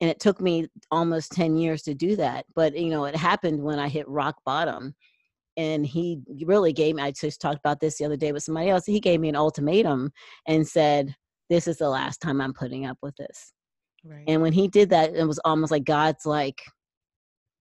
[0.00, 3.62] and it took me almost 10 years to do that but you know it happened
[3.62, 4.94] when i hit rock bottom
[5.56, 8.68] and he really gave me i just talked about this the other day with somebody
[8.68, 10.10] else he gave me an ultimatum
[10.46, 11.14] and said
[11.48, 13.52] this is the last time i'm putting up with this.
[14.04, 14.24] Right.
[14.26, 16.62] and when he did that it was almost like god's like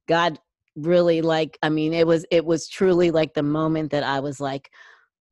[0.08, 0.40] god
[0.76, 4.40] really like i mean it was it was truly like the moment that i was
[4.40, 4.70] like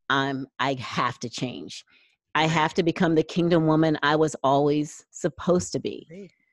[0.10, 1.84] i'm i have to change.
[2.36, 6.06] I have to become the kingdom woman i was always supposed to be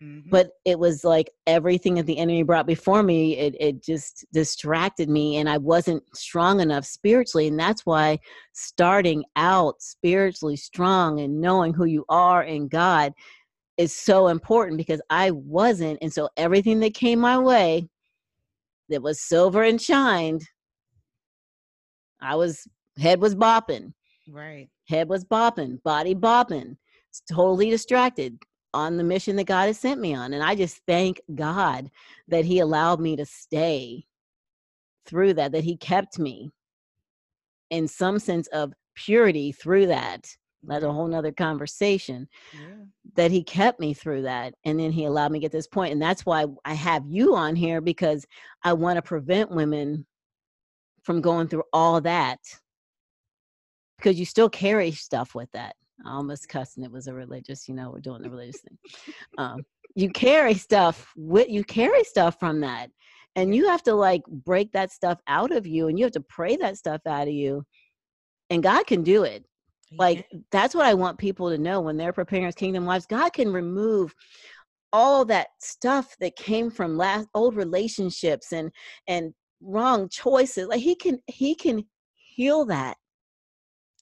[0.02, 0.30] Mm-hmm.
[0.30, 5.08] But it was like everything that the enemy brought before me, it, it just distracted
[5.08, 7.46] me and I wasn't strong enough spiritually.
[7.46, 8.18] And that's why
[8.52, 13.12] starting out spiritually strong and knowing who you are in God
[13.76, 15.98] is so important because I wasn't.
[16.02, 17.88] And so everything that came my way
[18.88, 20.42] that was silver and shined,
[22.20, 22.66] I was
[22.98, 23.92] head was bopping.
[24.28, 24.68] Right.
[24.88, 26.76] Head was bopping, body bopping,
[27.30, 28.38] totally distracted
[28.74, 30.34] on the mission that God has sent me on.
[30.34, 31.90] And I just thank God
[32.28, 34.04] that He allowed me to stay
[35.06, 36.50] through that, that He kept me
[37.70, 40.36] in some sense of purity through that.
[40.66, 40.96] That's a mm-hmm.
[40.96, 42.28] whole nother conversation.
[42.52, 42.84] Yeah.
[43.16, 44.54] That he kept me through that.
[44.64, 45.92] And then he allowed me to get this point.
[45.92, 48.26] And that's why I have you on here because
[48.62, 50.06] I want to prevent women
[51.02, 52.38] from going through all that.
[53.98, 55.76] Because you still carry stuff with that.
[56.04, 58.78] I almost cussed and it was a religious, you know, we're doing the religious thing.
[59.38, 59.64] Um,
[59.96, 62.90] you carry stuff with you carry stuff from that.
[63.36, 66.20] And you have to like break that stuff out of you and you have to
[66.20, 67.64] pray that stuff out of you.
[68.50, 69.44] And God can do it.
[69.96, 73.06] Like that's what I want people to know when they're preparing as kingdom wives.
[73.06, 74.14] God can remove
[74.92, 78.70] all that stuff that came from last old relationships and
[79.08, 80.68] and wrong choices.
[80.68, 82.96] Like he can he can heal that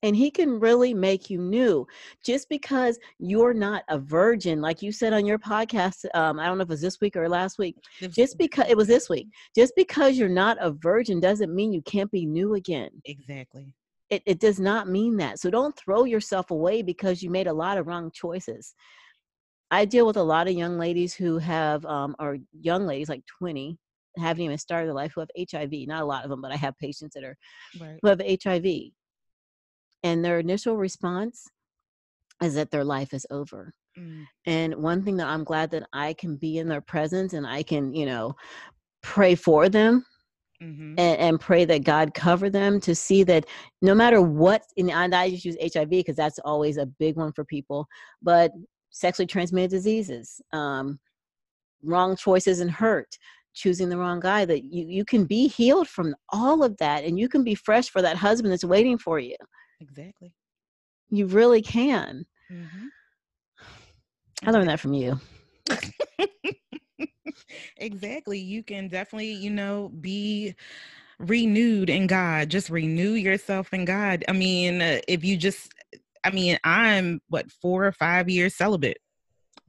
[0.03, 1.87] and he can really make you new
[2.25, 6.59] just because you're not a virgin like you said on your podcast um, i don't
[6.59, 7.77] know if it was this week or last week
[8.11, 11.83] just because it was this week just because you're not a virgin doesn't mean you
[11.83, 13.75] can't be new again exactly
[14.13, 15.41] it, it does not mean that.
[15.41, 18.75] So don't throw yourself away because you made a lot of wrong choices.
[19.71, 23.25] I deal with a lot of young ladies who have, um, or young ladies like
[23.39, 23.79] 20,
[24.19, 25.73] haven't even started their life who have HIV.
[25.87, 27.39] Not a lot of them, but I have patients that are
[27.81, 27.99] right.
[28.03, 28.67] who have HIV.
[30.03, 31.49] And their initial response
[32.43, 33.73] is that their life is over.
[33.99, 34.27] Mm.
[34.47, 37.63] And one thing that I'm glad that I can be in their presence and I
[37.63, 38.35] can, you know,
[39.03, 40.05] pray for them
[40.63, 40.95] mm-hmm.
[40.99, 43.47] and, and, pray that God cover them to see that
[43.83, 47.45] no matter what, and I just use HIV because that's always a big one for
[47.45, 47.87] people,
[48.23, 48.53] but
[48.91, 51.01] sexually transmitted diseases, um,
[51.83, 53.19] wrong choices and hurt,
[53.55, 57.19] choosing the wrong guy, that you, you can be healed from all of that and
[57.19, 59.37] you can be fresh for that husband that's waiting for you.
[59.83, 60.33] Exactly.
[61.11, 62.25] You really can.
[62.51, 62.87] Mm-hmm.
[64.47, 65.19] I learned that from you.
[67.77, 68.39] exactly.
[68.39, 70.55] You can definitely, you know, be
[71.19, 72.49] renewed in God.
[72.49, 74.25] Just renew yourself in God.
[74.29, 75.73] I mean, uh, if you just,
[76.23, 78.99] I mean, I'm what, four or five years celibate.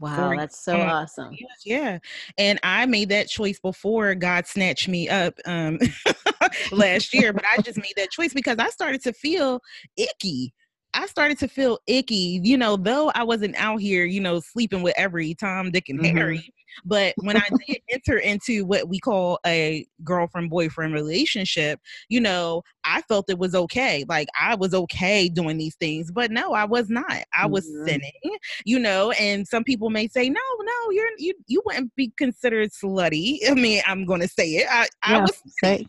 [0.04, 1.34] Wow, that's so awesome.
[1.66, 2.00] Yeah.
[2.38, 5.80] And I made that choice before God snatched me up um
[6.72, 9.62] last year, but I just made that choice because I started to feel
[9.96, 10.54] icky
[10.94, 14.84] I started to feel icky, you know, though I wasn't out here, you know, sleeping
[14.84, 16.18] with every Tom, Dick, and mm-hmm.
[16.18, 16.54] Harry.
[16.86, 22.64] But when I did enter into what we call a girlfriend boyfriend relationship, you know,
[22.84, 24.06] I felt it was okay.
[24.08, 27.24] Like I was okay doing these things, but no, I was not.
[27.38, 27.86] I was mm-hmm.
[27.86, 29.12] sinning, you know.
[29.12, 33.40] And some people may say, no, no, you're you you wouldn't be considered slutty.
[33.50, 34.68] I mean, I'm going to say it.
[34.70, 35.42] I, yeah, I was.
[35.64, 35.86] Say.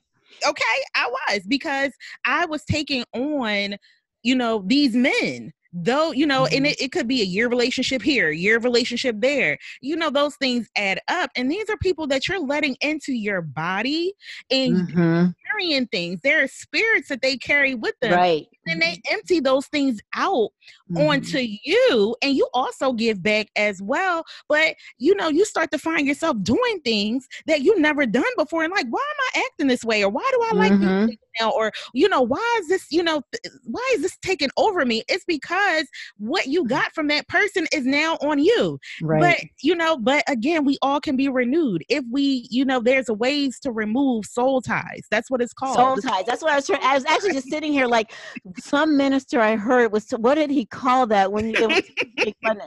[0.47, 0.65] Okay,
[0.97, 1.93] I was because
[2.25, 3.77] I was taking on
[4.25, 6.57] you know, these men though you know mm-hmm.
[6.57, 10.37] and it, it could be a year relationship here year relationship there you know those
[10.37, 14.15] things add up and these are people that you're letting into your body
[14.51, 15.27] and mm-hmm.
[15.55, 16.21] Carrying things.
[16.23, 18.47] There are spirits that they carry with them right.
[18.67, 20.51] and they empty those things out
[20.91, 20.99] mm-hmm.
[20.99, 24.25] onto you and you also give back as well.
[24.49, 28.65] But you know you start to find yourself doing things that you've never done before
[28.65, 30.03] and like why am i acting this way?
[30.05, 31.11] Or why do i like mm-hmm.
[31.41, 31.51] now?
[31.51, 35.03] Or you know why is this you know th- why is this taking over me?
[35.09, 35.87] It's because
[36.19, 38.79] what you got from that person is now on you.
[39.03, 39.21] Right.
[39.21, 43.09] but you know but again we all can be renewed if we you know there's
[43.09, 45.07] a ways to remove soul ties.
[45.11, 45.77] That's what it's called.
[45.77, 46.25] Soul ties.
[46.27, 48.13] That's what i was trying i was actually just sitting here like
[48.59, 52.61] some minister i heard was what did he call that when it was fun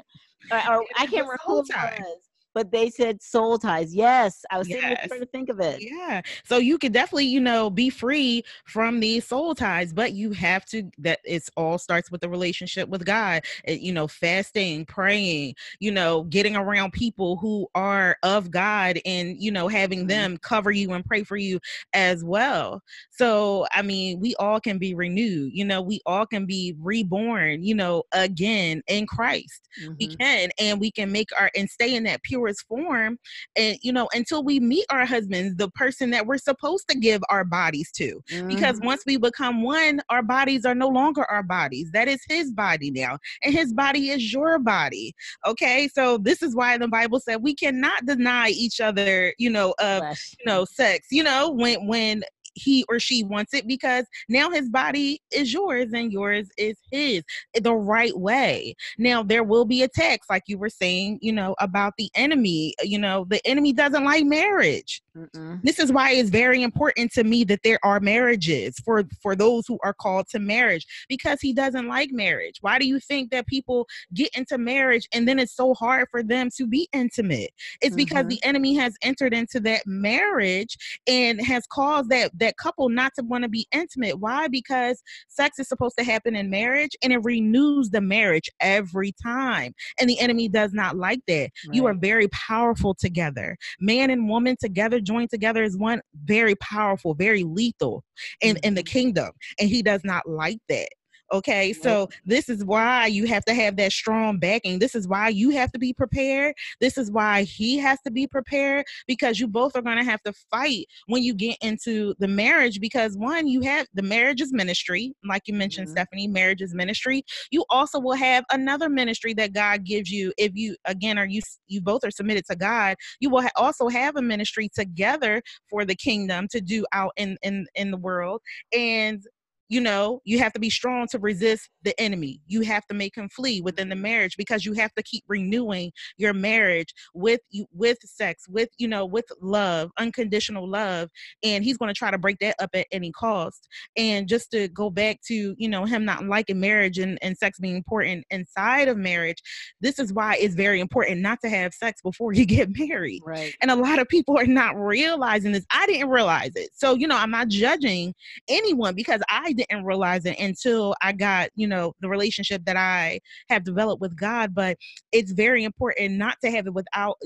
[0.51, 2.26] or, or i can't remember who it was
[2.57, 3.93] but they said soul ties.
[3.93, 5.07] Yes, I was yes.
[5.07, 5.79] trying to think of it.
[5.79, 10.31] Yeah, so you could definitely, you know, be free from these soul ties, but you
[10.31, 10.89] have to.
[10.97, 13.43] That it's all starts with the relationship with God.
[13.63, 18.99] It, eh, you know, fasting, praying, you know, getting around people who are of God,
[19.05, 20.07] and you know, having mm-hmm.
[20.07, 21.59] them cover you and pray for you
[21.93, 22.81] as well.
[23.11, 25.51] So, I mean, we all can be renewed.
[25.53, 27.63] You know, we all can be reborn.
[27.63, 29.69] You know, again in Christ.
[29.79, 29.93] Mm-hmm.
[29.99, 33.17] We can, and we can make our and stay in that pure purest form
[33.55, 37.21] and you know until we meet our husbands the person that we're supposed to give
[37.29, 38.21] our bodies to.
[38.31, 38.47] Mm-hmm.
[38.47, 41.91] because once we become one our bodies are no longer our bodies.
[41.91, 45.13] That is his body now and his body is your body
[45.45, 45.87] okay?
[45.93, 50.03] So this is why the bible said we cannot deny each other you know of
[50.39, 51.07] you know sex.
[51.11, 52.23] You know when when
[52.57, 57.23] he or she wants it because now his body is yours and yours is his
[57.53, 58.75] the right way.
[58.97, 62.73] Now there will be attacks, like you were saying, you know, about the enemy.
[62.81, 65.01] You know, the enemy doesn't like marriage.
[65.17, 65.61] Mm-mm.
[65.63, 69.65] This is why it's very important to me that there are marriages for for those
[69.67, 72.57] who are called to marriage because he doesn't like marriage.
[72.61, 76.23] Why do you think that people get into marriage and then it's so hard for
[76.23, 77.51] them to be intimate?
[77.81, 77.95] It's mm-hmm.
[77.97, 80.77] because the enemy has entered into that marriage
[81.07, 84.19] and has caused that that couple not to want to be intimate.
[84.19, 84.47] Why?
[84.47, 89.73] Because sex is supposed to happen in marriage and it renews the marriage every time.
[89.99, 91.49] And the enemy does not like that.
[91.67, 91.75] Right.
[91.75, 93.57] You are very powerful together.
[93.79, 98.03] Man and woman together joined together is one very powerful, very lethal
[98.41, 98.65] in, mm-hmm.
[98.65, 98.91] in the mm-hmm.
[98.91, 99.31] kingdom.
[99.59, 100.89] And he does not like that.
[101.33, 104.79] Okay, so this is why you have to have that strong backing.
[104.79, 106.55] This is why you have to be prepared.
[106.79, 110.21] This is why he has to be prepared because you both are going to have
[110.23, 112.79] to fight when you get into the marriage.
[112.79, 115.97] Because one, you have the marriage is ministry, like you mentioned, mm-hmm.
[115.97, 117.23] Stephanie, marriage is ministry.
[117.51, 120.31] You also will have another ministry that God gives you.
[120.37, 123.89] If you again are you you both are submitted to God, you will ha- also
[123.89, 128.41] have a ministry together for the kingdom to do out in in in the world
[128.73, 129.23] and
[129.69, 132.41] you know you have to be strong to resist the enemy.
[132.47, 135.91] You have to make him flee within the marriage because you have to keep renewing
[136.17, 141.09] your marriage with you with sex with you know with love unconditional love
[141.43, 143.67] and he's going to try to break that up at any cost.
[143.95, 147.59] And just to go back to you know him not liking marriage and, and sex
[147.59, 149.41] being important inside of marriage
[149.81, 153.21] this is why it's very important not to have sex before you get married.
[153.25, 153.53] Right.
[153.61, 155.65] And a lot of people are not realizing this.
[155.71, 156.69] I didn't realize it.
[156.73, 158.13] So you know i'm not judging
[158.47, 158.95] anyone?
[158.95, 163.63] Because i didn't realize it until I got, you know, the relationship that I have
[163.63, 164.53] developed with God.
[164.55, 164.77] But
[165.11, 167.17] it's very important not to have it without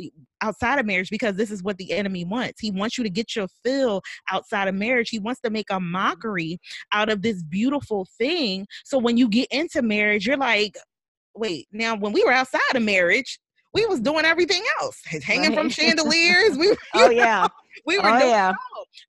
[0.41, 2.59] outside of marriage because this is what the enemy wants.
[2.59, 4.01] He wants you to get your fill
[4.31, 5.09] outside of marriage.
[5.09, 6.59] He wants to make a mockery
[6.91, 8.65] out of this beautiful thing.
[8.83, 10.77] So when you get into marriage, you're like,
[11.35, 13.39] wait, now when we were outside of marriage,
[13.73, 15.57] we was doing everything else, hanging right.
[15.57, 16.57] from chandeliers.
[16.57, 17.47] We, oh yeah,
[17.85, 18.05] we were.
[18.05, 18.53] Oh yeah.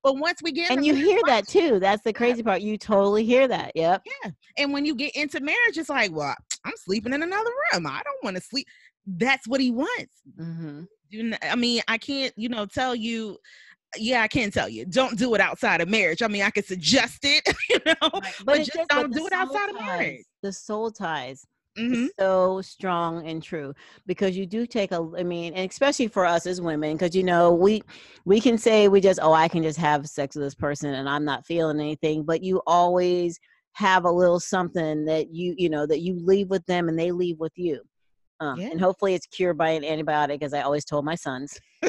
[0.02, 1.80] But once we get and you hear that too.
[1.80, 2.62] That's the crazy part.
[2.62, 3.72] You totally hear that.
[3.74, 4.02] Yep.
[4.24, 4.30] Yeah.
[4.58, 6.34] And when you get into marriage, it's like, well,
[6.64, 7.86] I'm sleeping in another room.
[7.86, 8.66] I don't want to sleep.
[9.06, 10.14] That's what he wants.
[10.38, 11.32] Mm-hmm.
[11.42, 13.38] I mean, I can't, you know, tell you
[13.98, 14.86] yeah, I can tell you.
[14.86, 16.22] Don't do it outside of marriage.
[16.22, 18.10] I mean, I could suggest it, you know, right.
[18.12, 20.24] but, but just don't do it outside ties, of marriage.
[20.42, 21.44] The soul ties
[21.78, 22.06] mm-hmm.
[22.18, 23.74] so strong and true
[24.06, 27.22] because you do take a i mean and especially for us as women because you
[27.22, 27.82] know we
[28.24, 31.08] we can say we just oh i can just have sex with this person and
[31.08, 33.38] i'm not feeling anything but you always
[33.72, 37.10] have a little something that you you know that you leave with them and they
[37.10, 37.80] leave with you
[38.40, 38.68] um, yeah.
[38.68, 41.58] and hopefully it's cured by an antibiotic as i always told my sons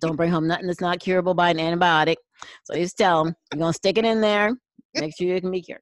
[0.00, 2.16] don't bring home nothing that's not curable by an antibiotic
[2.64, 4.52] so you just tell them you're gonna stick it in there
[4.94, 5.80] make sure you can be cured.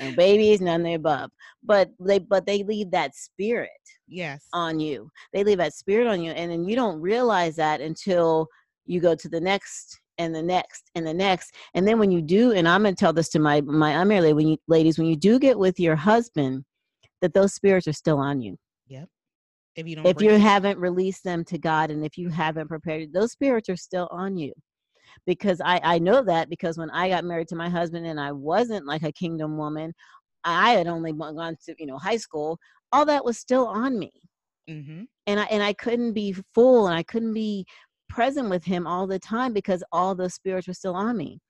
[0.00, 1.30] No uh, babies, none of the above.
[1.62, 3.70] But they but they leave that spirit
[4.08, 5.10] yes on you.
[5.32, 6.32] They leave that spirit on you.
[6.32, 8.46] And then you don't realize that until
[8.86, 11.54] you go to the next and the next and the next.
[11.74, 14.48] And then when you do, and I'm gonna tell this to my my unmarried when
[14.48, 16.64] you ladies, when you do get with your husband,
[17.20, 18.56] that those spirits are still on you.
[18.88, 19.08] Yep.
[19.76, 23.12] If you don't if you haven't released them to God and if you haven't prepared,
[23.12, 24.52] those spirits are still on you
[25.26, 28.32] because I, I know that because when I got married to my husband and I
[28.32, 29.92] wasn't like a kingdom woman,
[30.44, 32.58] I had only gone to you know high school.
[32.92, 34.12] All that was still on me,
[34.68, 35.02] mm-hmm.
[35.26, 37.66] and I and I couldn't be full and I couldn't be
[38.08, 41.40] present with him all the time because all those spirits were still on me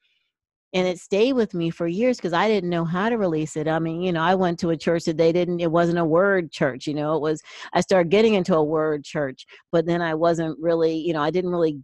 [0.72, 3.66] and it stayed with me for years because I didn't know how to release it.
[3.66, 6.04] I mean, you know, I went to a church that they didn't, it wasn't a
[6.04, 7.42] word church, you know, it was,
[7.72, 11.30] I started getting into a word church, but then I wasn't really, you know, I
[11.30, 11.78] didn't really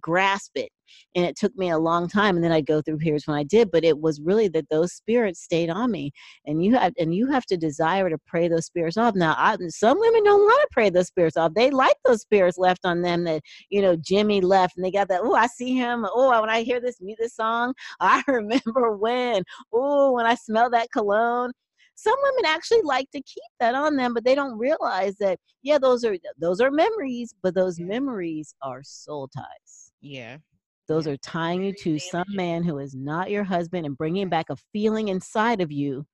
[0.00, 0.70] grasp it
[1.14, 3.42] and it took me a long time and then i'd go through periods when i
[3.42, 6.10] did but it was really that those spirits stayed on me
[6.46, 9.14] and you have and you have to desire to pray those spirits off.
[9.14, 11.54] Now I, some women don't want to pray those spirits off.
[11.54, 15.08] They like those spirits left on them that you know jimmy left and they got
[15.08, 16.06] that oh i see him.
[16.12, 19.42] Oh when i hear this this song i remember when.
[19.72, 21.52] Oh when i smell that cologne.
[21.94, 25.78] Some women actually like to keep that on them but they don't realize that yeah
[25.78, 29.92] those are those are memories but those memories are soul ties.
[30.00, 30.38] Yeah
[30.88, 34.50] those are tying you to some man who is not your husband and bringing back
[34.50, 36.04] a feeling inside of you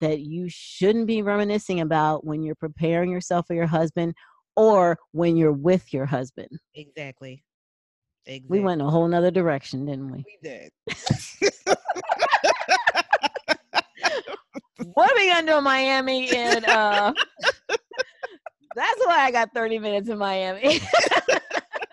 [0.00, 4.14] that you shouldn't be reminiscing about when you're preparing yourself for your husband
[4.56, 6.48] or when you're with your husband.
[6.74, 7.42] Exactly.
[8.26, 8.58] Exactly.
[8.58, 10.24] We went a whole nother direction, didn't we?
[10.24, 10.70] We did.
[14.94, 16.30] what are we gonna do in Miami?
[16.30, 17.12] And uh,
[18.76, 20.80] that's why I got 30 minutes in Miami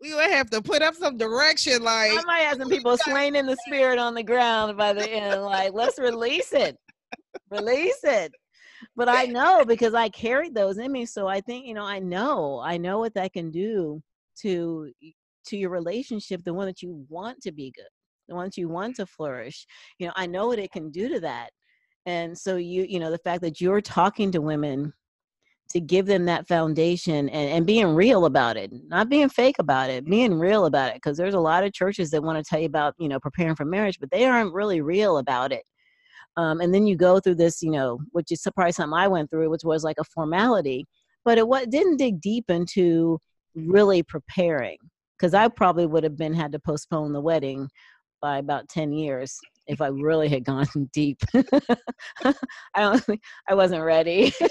[0.00, 1.82] we would have to put up some direction.
[1.82, 5.08] Like I might have some people slain in the spirit on the ground by the
[5.08, 5.42] end.
[5.42, 6.76] Like let's release it,
[7.50, 8.32] release it.
[8.96, 11.98] But I know because I carried those in me, so I think you know I
[11.98, 14.00] know I know what that can do
[14.42, 14.90] to
[15.46, 17.84] to your relationship, the one that you want to be good,
[18.28, 19.66] the one that you want to flourish.
[19.98, 21.50] You know I know what it can do to that,
[22.06, 24.92] and so you you know the fact that you're talking to women
[25.70, 29.90] to give them that foundation and, and being real about it not being fake about
[29.90, 32.60] it being real about it because there's a lot of churches that want to tell
[32.60, 35.62] you about you know preparing for marriage but they aren't really real about it.
[36.36, 39.30] Um, and then you go through this you know which is probably something i went
[39.30, 40.86] through which was like a formality
[41.24, 43.18] but it what didn't dig deep into
[43.54, 44.78] really preparing
[45.16, 47.68] because i probably would have been had to postpone the wedding
[48.20, 51.20] by about 10 years if I really had gone deep.
[52.24, 52.34] I
[52.76, 54.32] don't I wasn't ready.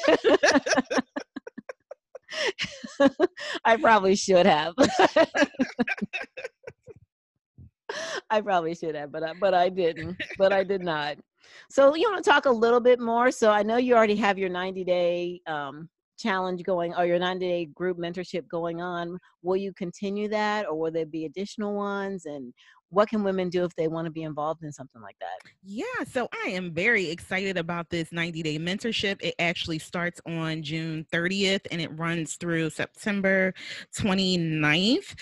[3.66, 4.74] I probably should have.
[8.30, 10.18] I probably should have, but I, but I didn't.
[10.38, 11.18] But I did not.
[11.70, 13.30] So you want to talk a little bit more?
[13.32, 17.46] So I know you already have your 90 day um, challenge going or your 90
[17.46, 19.20] day group mentorship going on.
[19.42, 22.54] will you continue that or will there be additional ones and
[22.94, 25.50] what can women do if they want to be involved in something like that?
[25.64, 29.18] Yeah, so I am very excited about this 90 day mentorship.
[29.22, 33.54] It actually starts on June 30th and it runs through September
[33.98, 35.16] 29th.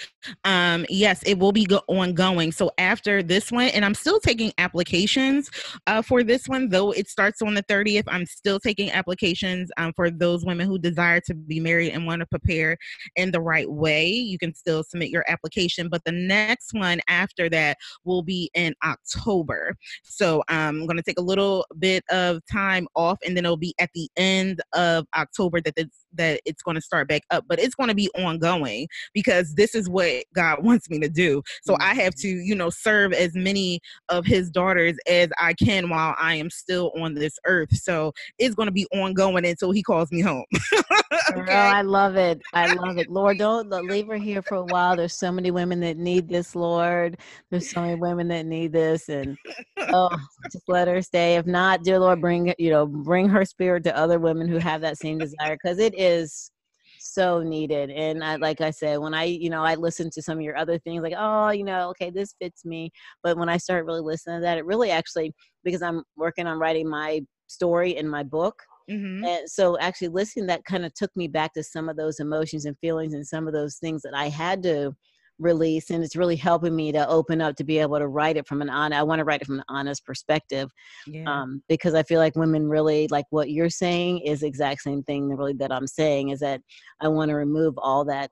[0.44, 2.52] Um, yes, it will be go- ongoing.
[2.52, 5.50] So after this one, and I'm still taking applications
[5.88, 9.94] uh, for this one, though it starts on the 30th, I'm still taking applications um,
[9.96, 12.78] for those women who desire to be married and want to prepare
[13.16, 14.10] in the right way.
[14.10, 18.50] You can still submit your application, but the next one after that that will be
[18.54, 19.76] in October.
[20.04, 23.76] So I'm going to take a little bit of time off, and then it'll be
[23.80, 27.46] at the end of October that it's, that it's going to start back up.
[27.48, 31.42] But it's going to be ongoing because this is what God wants me to do.
[31.64, 32.38] So I have mm-hmm.
[32.38, 36.50] to, you know, serve as many of His daughters as I can while I am
[36.50, 37.76] still on this earth.
[37.76, 40.46] So it's going to be ongoing until He calls me home.
[41.32, 41.46] okay?
[41.46, 42.42] Girl, I love it.
[42.54, 43.10] I love it.
[43.10, 44.96] Lord, don't leave her here for a while.
[44.96, 47.18] There's so many women that need this, Lord.
[47.50, 49.38] There's so many women that need this, and
[49.94, 50.16] oh,
[50.52, 51.36] just let her stay.
[51.36, 54.82] If not, dear Lord, bring you know, bring her spirit to other women who have
[54.82, 56.52] that same desire, because it is
[57.00, 57.90] so needed.
[57.90, 60.58] And I, like I said, when I, you know, I listen to some of your
[60.58, 62.92] other things, like, oh, you know, okay, this fits me.
[63.24, 65.34] But when I start really listening to that, it really actually,
[65.64, 68.62] because I'm working on writing my story in my book.
[68.90, 69.24] Mm-hmm.
[69.26, 72.66] And so actually listening that kind of took me back to some of those emotions
[72.66, 74.94] and feelings and some of those things that I had to
[75.42, 78.48] release and it's really helping me to open up to be able to write it
[78.48, 80.70] from an honest i want to write it from an honest perspective
[81.08, 81.24] yeah.
[81.26, 85.04] um, because i feel like women really like what you're saying is the exact same
[85.04, 86.62] thing really that i'm saying is that
[87.02, 88.30] i want to remove all that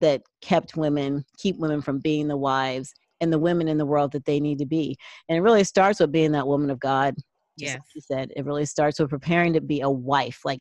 [0.00, 4.12] that kept women keep women from being the wives and the women in the world
[4.12, 4.96] that they need to be
[5.28, 7.14] and it really starts with being that woman of god
[7.56, 10.60] yes like you said it really starts with preparing to be a wife like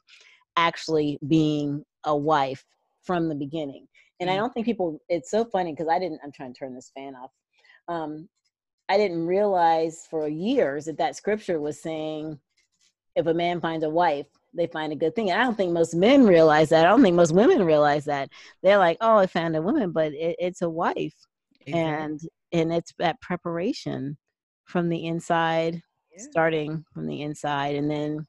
[0.57, 2.63] actually being a wife
[3.03, 3.85] from the beginning
[4.19, 4.37] and I mm.
[4.37, 7.15] don't think people, it's so funny because I didn't, I'm trying to turn this fan
[7.15, 7.31] off.
[7.87, 8.29] Um,
[8.87, 12.39] I didn't realize for years that that scripture was saying,
[13.15, 15.31] if a man finds a wife, they find a good thing.
[15.31, 16.85] And I don't think most men realize that.
[16.85, 18.29] I don't think most women realize that.
[18.61, 21.15] They're like, oh, I found a woman, but it, it's a wife.
[21.61, 21.81] Exactly.
[21.81, 22.19] And
[22.51, 24.17] and it's that preparation
[24.65, 25.81] from the inside,
[26.15, 26.23] yeah.
[26.29, 28.25] starting from the inside and then,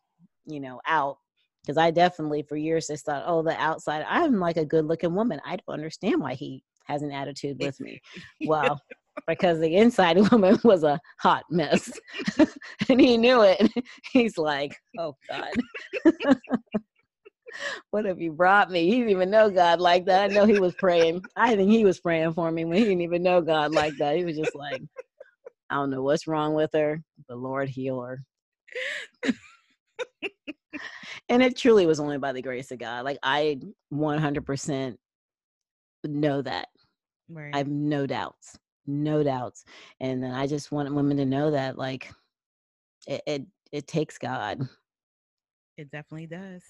[0.46, 1.18] you know, out
[1.66, 5.14] because I definitely for years just thought, oh, the outside, I'm like a good looking
[5.14, 5.40] woman.
[5.44, 8.00] I don't understand why he has an attitude with me.
[8.44, 8.80] well,
[9.26, 11.90] because the inside woman was a hot mess
[12.88, 13.68] and he knew it.
[14.12, 16.14] He's like, oh God.
[17.90, 18.84] what have you brought me?
[18.84, 20.30] He didn't even know God like that.
[20.30, 21.22] I know he was praying.
[21.34, 24.16] I think he was praying for me when he didn't even know God like that.
[24.16, 24.82] He was just like,
[25.68, 28.20] I don't know what's wrong with her, but Lord heal her
[31.28, 33.04] and it truly was only by the grace of God.
[33.04, 33.58] Like I
[33.92, 34.96] 100%
[36.04, 36.68] know that.
[37.28, 37.54] Right.
[37.54, 39.64] I have no doubts, no doubts.
[40.00, 42.10] And then I just want women to know that like
[43.06, 44.68] it, it, it takes God.
[45.76, 46.62] It definitely does.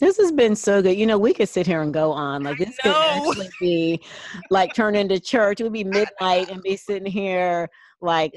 [0.00, 0.96] This has been so good.
[0.98, 2.42] You know, we could sit here and go on.
[2.42, 4.02] Like this could actually be
[4.50, 5.60] like turn into church.
[5.60, 5.84] It would be
[6.20, 7.68] midnight and be sitting here
[8.00, 8.32] like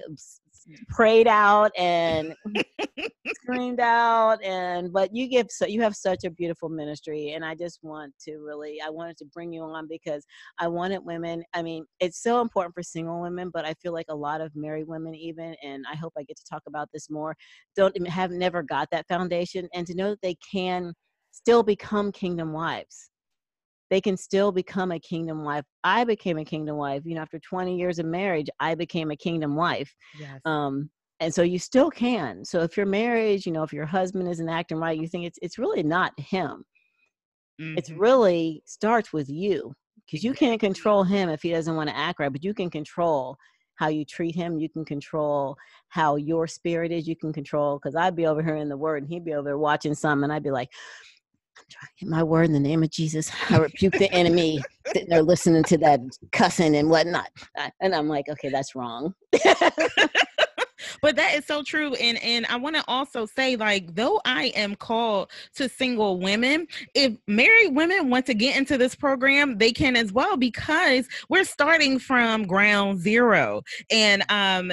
[0.89, 2.35] prayed out and
[3.35, 7.53] screamed out and but you give so you have such a beautiful ministry and i
[7.55, 10.25] just want to really i wanted to bring you on because
[10.59, 14.07] i wanted women i mean it's so important for single women but i feel like
[14.09, 17.09] a lot of married women even and i hope i get to talk about this
[17.09, 17.35] more
[17.75, 20.93] don't have never got that foundation and to know that they can
[21.31, 23.09] still become kingdom wives
[23.93, 25.65] they can still become a kingdom wife.
[25.83, 27.03] I became a kingdom wife.
[27.05, 29.93] You know, after 20 years of marriage, I became a kingdom wife.
[30.19, 30.41] Yes.
[30.45, 30.89] Um,
[31.19, 32.43] and so you still can.
[32.43, 35.37] So if your marriage, you know, if your husband isn't acting right, you think it's
[35.43, 36.63] it's really not him.
[37.61, 37.77] Mm-hmm.
[37.77, 39.75] It's really starts with you
[40.07, 42.71] because you can't control him if he doesn't want to act right, but you can
[42.71, 43.37] control
[43.75, 44.57] how you treat him.
[44.57, 45.55] You can control
[45.89, 47.07] how your spirit is.
[47.07, 49.49] You can control because I'd be over here in the word and he'd be over
[49.49, 50.69] there watching something, and I'd be like,
[51.57, 53.31] I'm trying to get my word in the name of Jesus.
[53.49, 55.99] I rebuke the enemy sitting there listening to that
[56.31, 57.29] cussing and whatnot.
[57.81, 59.13] And I'm like, okay, that's wrong.
[61.01, 64.45] but that is so true and and i want to also say like though i
[64.55, 69.71] am called to single women if married women want to get into this program they
[69.71, 74.71] can as well because we're starting from ground zero and um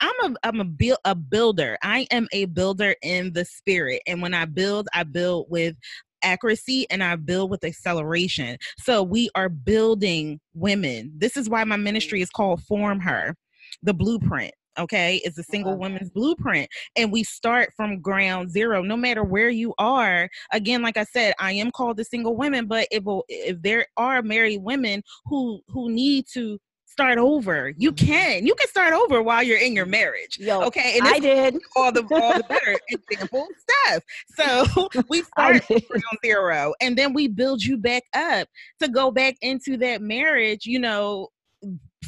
[0.00, 1.76] I'm a I'm a build a builder.
[1.82, 4.00] I am a builder in the spirit.
[4.06, 5.74] And when I build, I build with
[6.22, 8.58] accuracy and I build with acceleration.
[8.78, 11.12] So we are building women.
[11.16, 11.84] This is why my mm-hmm.
[11.84, 13.34] ministry is called Form Her,
[13.82, 15.16] the blueprint okay?
[15.24, 15.80] Is the single uh-huh.
[15.80, 16.70] woman's blueprint.
[16.96, 20.28] And we start from ground zero no matter where you are.
[20.52, 24.22] Again like i said i am called the single women but if if there are
[24.22, 26.58] married women who who need to
[26.98, 27.72] start over.
[27.76, 28.06] You mm-hmm.
[28.06, 28.46] can.
[28.46, 30.36] You can start over while you're in your marriage.
[30.38, 30.98] Yo, okay.
[30.98, 34.02] And I did all the all the better example stuff.
[34.34, 38.48] So we start from zero and then we build you back up
[38.80, 41.28] to go back into that marriage, you know,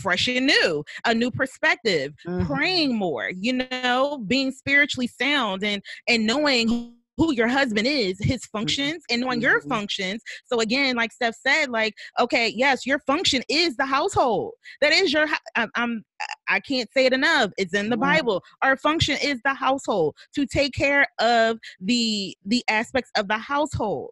[0.01, 2.47] fresh and new, a new perspective, mm-hmm.
[2.47, 8.41] praying more, you know, being spiritually sound and and knowing who your husband is, his
[8.41, 8.59] mm-hmm.
[8.59, 9.69] functions, and knowing your mm-hmm.
[9.69, 10.23] functions.
[10.47, 14.55] So again, like Steph said, like okay, yes, your function is the household.
[14.81, 15.27] That is your.
[15.55, 15.71] I'm.
[15.75, 16.05] I'm
[16.49, 17.51] I can't say it enough.
[17.59, 18.43] It's in the Bible.
[18.63, 24.11] Our function is the household to take care of the the aspects of the household.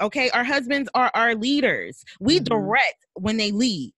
[0.00, 2.04] Okay, our husbands are our leaders.
[2.20, 2.44] We mm-hmm.
[2.44, 3.92] direct when they lead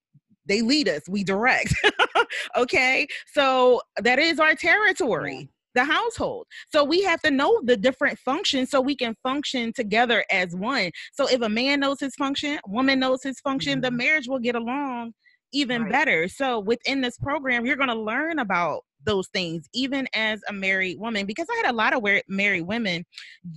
[0.48, 1.74] they lead us we direct
[2.56, 6.46] okay so that is our territory the household.
[6.72, 10.90] So we have to know the different functions so we can function together as one.
[11.12, 13.82] So if a man knows his function, woman knows his function, mm-hmm.
[13.82, 15.12] the marriage will get along
[15.52, 15.92] even right.
[15.92, 16.28] better.
[16.28, 20.98] So within this program, you're going to learn about those things, even as a married
[20.98, 23.04] woman, because I had a lot of married women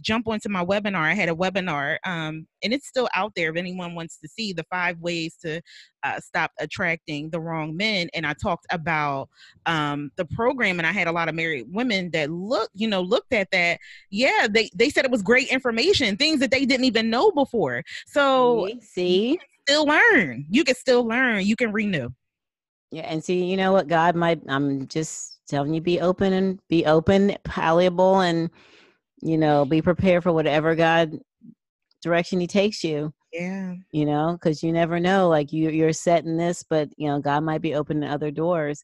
[0.02, 1.02] jump onto my webinar.
[1.02, 4.54] I had a webinar, um, and it's still out there if anyone wants to see
[4.54, 5.62] the five ways to
[6.04, 8.08] uh, stop attracting the wrong men.
[8.14, 9.30] And I talked about
[9.66, 13.02] um, the program, and I had a lot of married women that look, you know,
[13.02, 13.80] looked at that.
[14.10, 17.84] Yeah, they they said it was great information, things that they didn't even know before.
[18.08, 20.46] So see, still learn.
[20.50, 21.46] You can still learn.
[21.46, 22.10] You can renew.
[22.92, 24.42] Yeah, and see, you know what, God might.
[24.48, 28.50] I'm just telling you be open and be open, palleable, and
[29.22, 31.18] you know, be prepared for whatever God
[32.02, 33.14] direction He takes you.
[33.34, 33.76] Yeah.
[33.92, 35.30] You know, because you never know.
[35.30, 38.84] Like you, you're set in this, but you know, God might be opening other doors.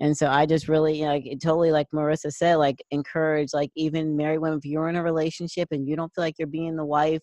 [0.00, 3.70] And so I just really, you know, like, totally like Marissa said, like encourage, like
[3.76, 6.74] even married women, if you're in a relationship and you don't feel like you're being
[6.74, 7.20] the wife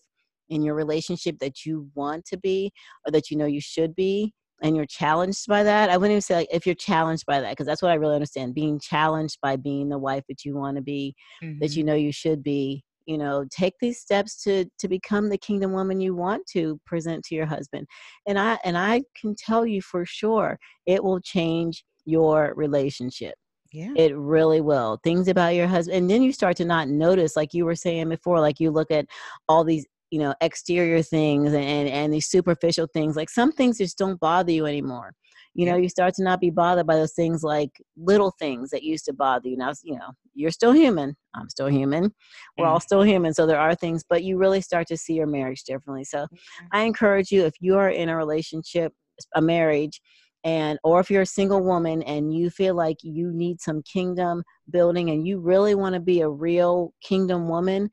[0.48, 2.72] in your relationship that you want to be
[3.06, 4.32] or that you know you should be,
[4.62, 7.50] and you're challenged by that i wouldn't even say like if you're challenged by that
[7.50, 10.76] because that's what i really understand being challenged by being the wife that you want
[10.76, 11.58] to be mm-hmm.
[11.60, 11.88] that you mm-hmm.
[11.88, 16.00] know you should be you know take these steps to to become the kingdom woman
[16.00, 17.86] you want to present to your husband
[18.26, 23.34] and i and i can tell you for sure it will change your relationship
[23.72, 23.92] yeah.
[23.96, 25.00] It really will.
[25.02, 25.96] Things about your husband.
[25.96, 28.90] And then you start to not notice, like you were saying before, like you look
[28.90, 29.06] at
[29.48, 33.96] all these you know exterior things and and these superficial things like some things just
[33.96, 35.14] don't bother you anymore.
[35.54, 38.82] You know you start to not be bothered by those things like little things that
[38.82, 39.56] used to bother you.
[39.56, 41.16] Now you know you're still human.
[41.34, 42.12] I'm still human.
[42.58, 42.82] We're all mm-hmm.
[42.82, 46.04] still human so there are things but you really start to see your marriage differently.
[46.04, 46.26] So
[46.72, 48.92] i encourage you if you are in a relationship
[49.34, 50.00] a marriage
[50.44, 54.42] and or if you're a single woman and you feel like you need some kingdom
[54.70, 57.88] building and you really want to be a real kingdom woman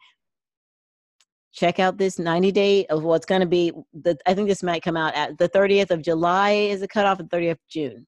[1.53, 4.83] check out this 90 day of what's going to be the i think this might
[4.83, 8.05] come out at the 30th of july is the cutoff of 30th of june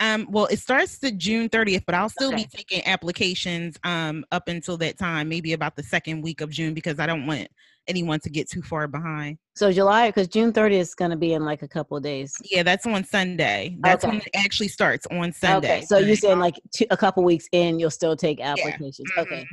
[0.00, 2.44] um, well, it starts the June 30th, but I'll still okay.
[2.44, 6.74] be taking applications um, up until that time, maybe about the second week of June,
[6.74, 7.48] because I don't want
[7.86, 9.38] anyone to get too far behind.
[9.54, 12.34] So July, because June 30th is going to be in like a couple of days.
[12.44, 13.76] Yeah, that's on Sunday.
[13.80, 14.12] That's okay.
[14.12, 15.76] when it actually starts on Sunday.
[15.78, 19.00] Okay, so you're saying like two, a couple weeks in, you'll still take applications.
[19.16, 19.24] Yeah.
[19.24, 19.34] Mm-hmm.
[19.34, 19.46] Okay,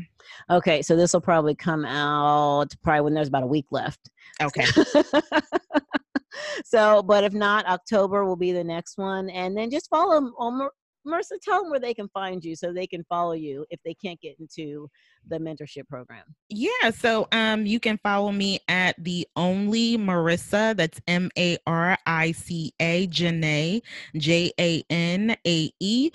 [0.49, 0.81] okay.
[0.81, 4.09] So this will probably come out probably when there's about a week left.
[4.41, 4.65] Okay.
[6.65, 10.69] so, but if not, October will be the next one, and then just follow on
[11.07, 13.93] Marissa, tell them where they can find you so they can follow you if they
[13.93, 14.87] can't get into
[15.27, 16.23] the mentorship program.
[16.49, 21.97] Yeah, so um you can follow me at the only Marissa, that's M A R
[22.05, 23.81] I C A Janae,
[24.15, 26.11] J A N A E.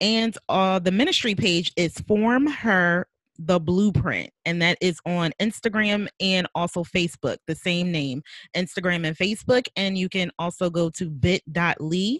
[0.00, 3.08] And uh the ministry page is Form Her
[3.38, 8.22] the blueprint and that is on instagram and also facebook the same name
[8.56, 12.18] instagram and facebook and you can also go to bit.ly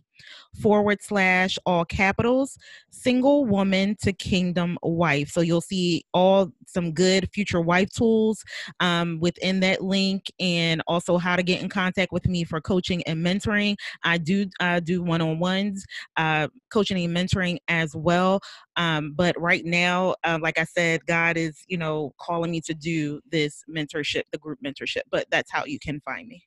[0.60, 2.58] forward slash all capitals
[2.90, 5.28] single woman to kingdom wife.
[5.30, 8.44] So you'll see all some good future wife tools
[8.80, 13.02] um, within that link and also how to get in contact with me for coaching
[13.04, 13.76] and mentoring.
[14.02, 15.84] I do uh, do one-on-ones
[16.16, 18.40] uh, coaching and mentoring as well.
[18.76, 22.74] Um, but right now uh, like i said god is you know calling me to
[22.74, 26.42] do this mentorship the group mentorship but that's how you can find me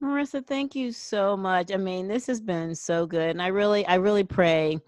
[0.00, 1.72] Marissa, thank you so much.
[1.72, 3.30] I mean, this has been so good.
[3.30, 4.78] And I really, I really pray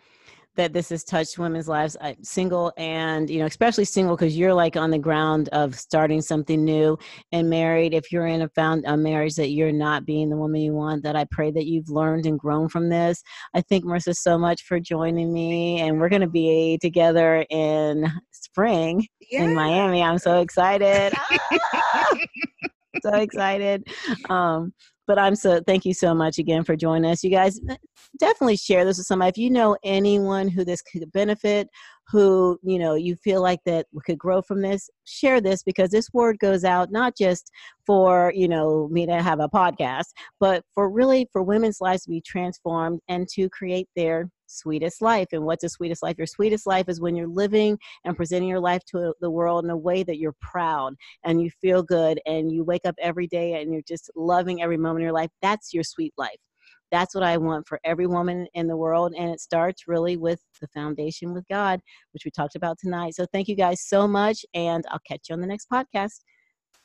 [0.57, 4.53] that this has touched women's lives I, single and you know especially single because you're
[4.53, 6.99] like on the ground of starting something new
[7.33, 10.61] and married if you're in a found a marriage that you're not being the woman
[10.61, 13.23] you want that i pray that you've learned and grown from this
[13.55, 18.11] i thank marissa so much for joining me and we're going to be together in
[18.51, 19.45] spring yeah.
[19.45, 21.13] in miami i'm so excited
[23.03, 23.87] so excited
[24.29, 24.73] um,
[25.11, 27.25] but I'm so thank you so much again for joining us.
[27.25, 27.59] You guys
[28.21, 29.31] definitely share this with somebody.
[29.31, 31.69] If you know anyone who this could benefit,
[32.07, 36.13] who you know you feel like that could grow from this, share this because this
[36.13, 37.51] word goes out not just
[37.85, 42.11] for you know me to have a podcast, but for really for women's lives to
[42.11, 45.29] be transformed and to create their sweetest life.
[45.33, 46.17] And what's a sweetest life?
[46.19, 49.71] Your sweetest life is when you're living and presenting your life to the world in
[49.71, 50.95] a way that you're proud
[51.25, 54.77] and you feel good and you wake up every day and you're just loving every
[54.77, 55.31] moment of your life.
[55.43, 56.39] That's your sweet life.
[56.91, 59.15] That's what I want for every woman in the world.
[59.17, 61.81] And it starts really with the foundation with God,
[62.13, 63.15] which we talked about tonight.
[63.15, 64.45] So thank you guys so much.
[64.55, 66.21] And I'll catch you on the next podcast.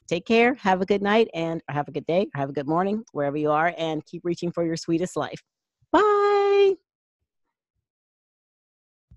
[0.07, 0.53] Take care.
[0.55, 3.37] Have a good night and have a good day or have a good morning wherever
[3.37, 5.41] you are and keep reaching for your sweetest life.
[5.91, 6.75] Bye.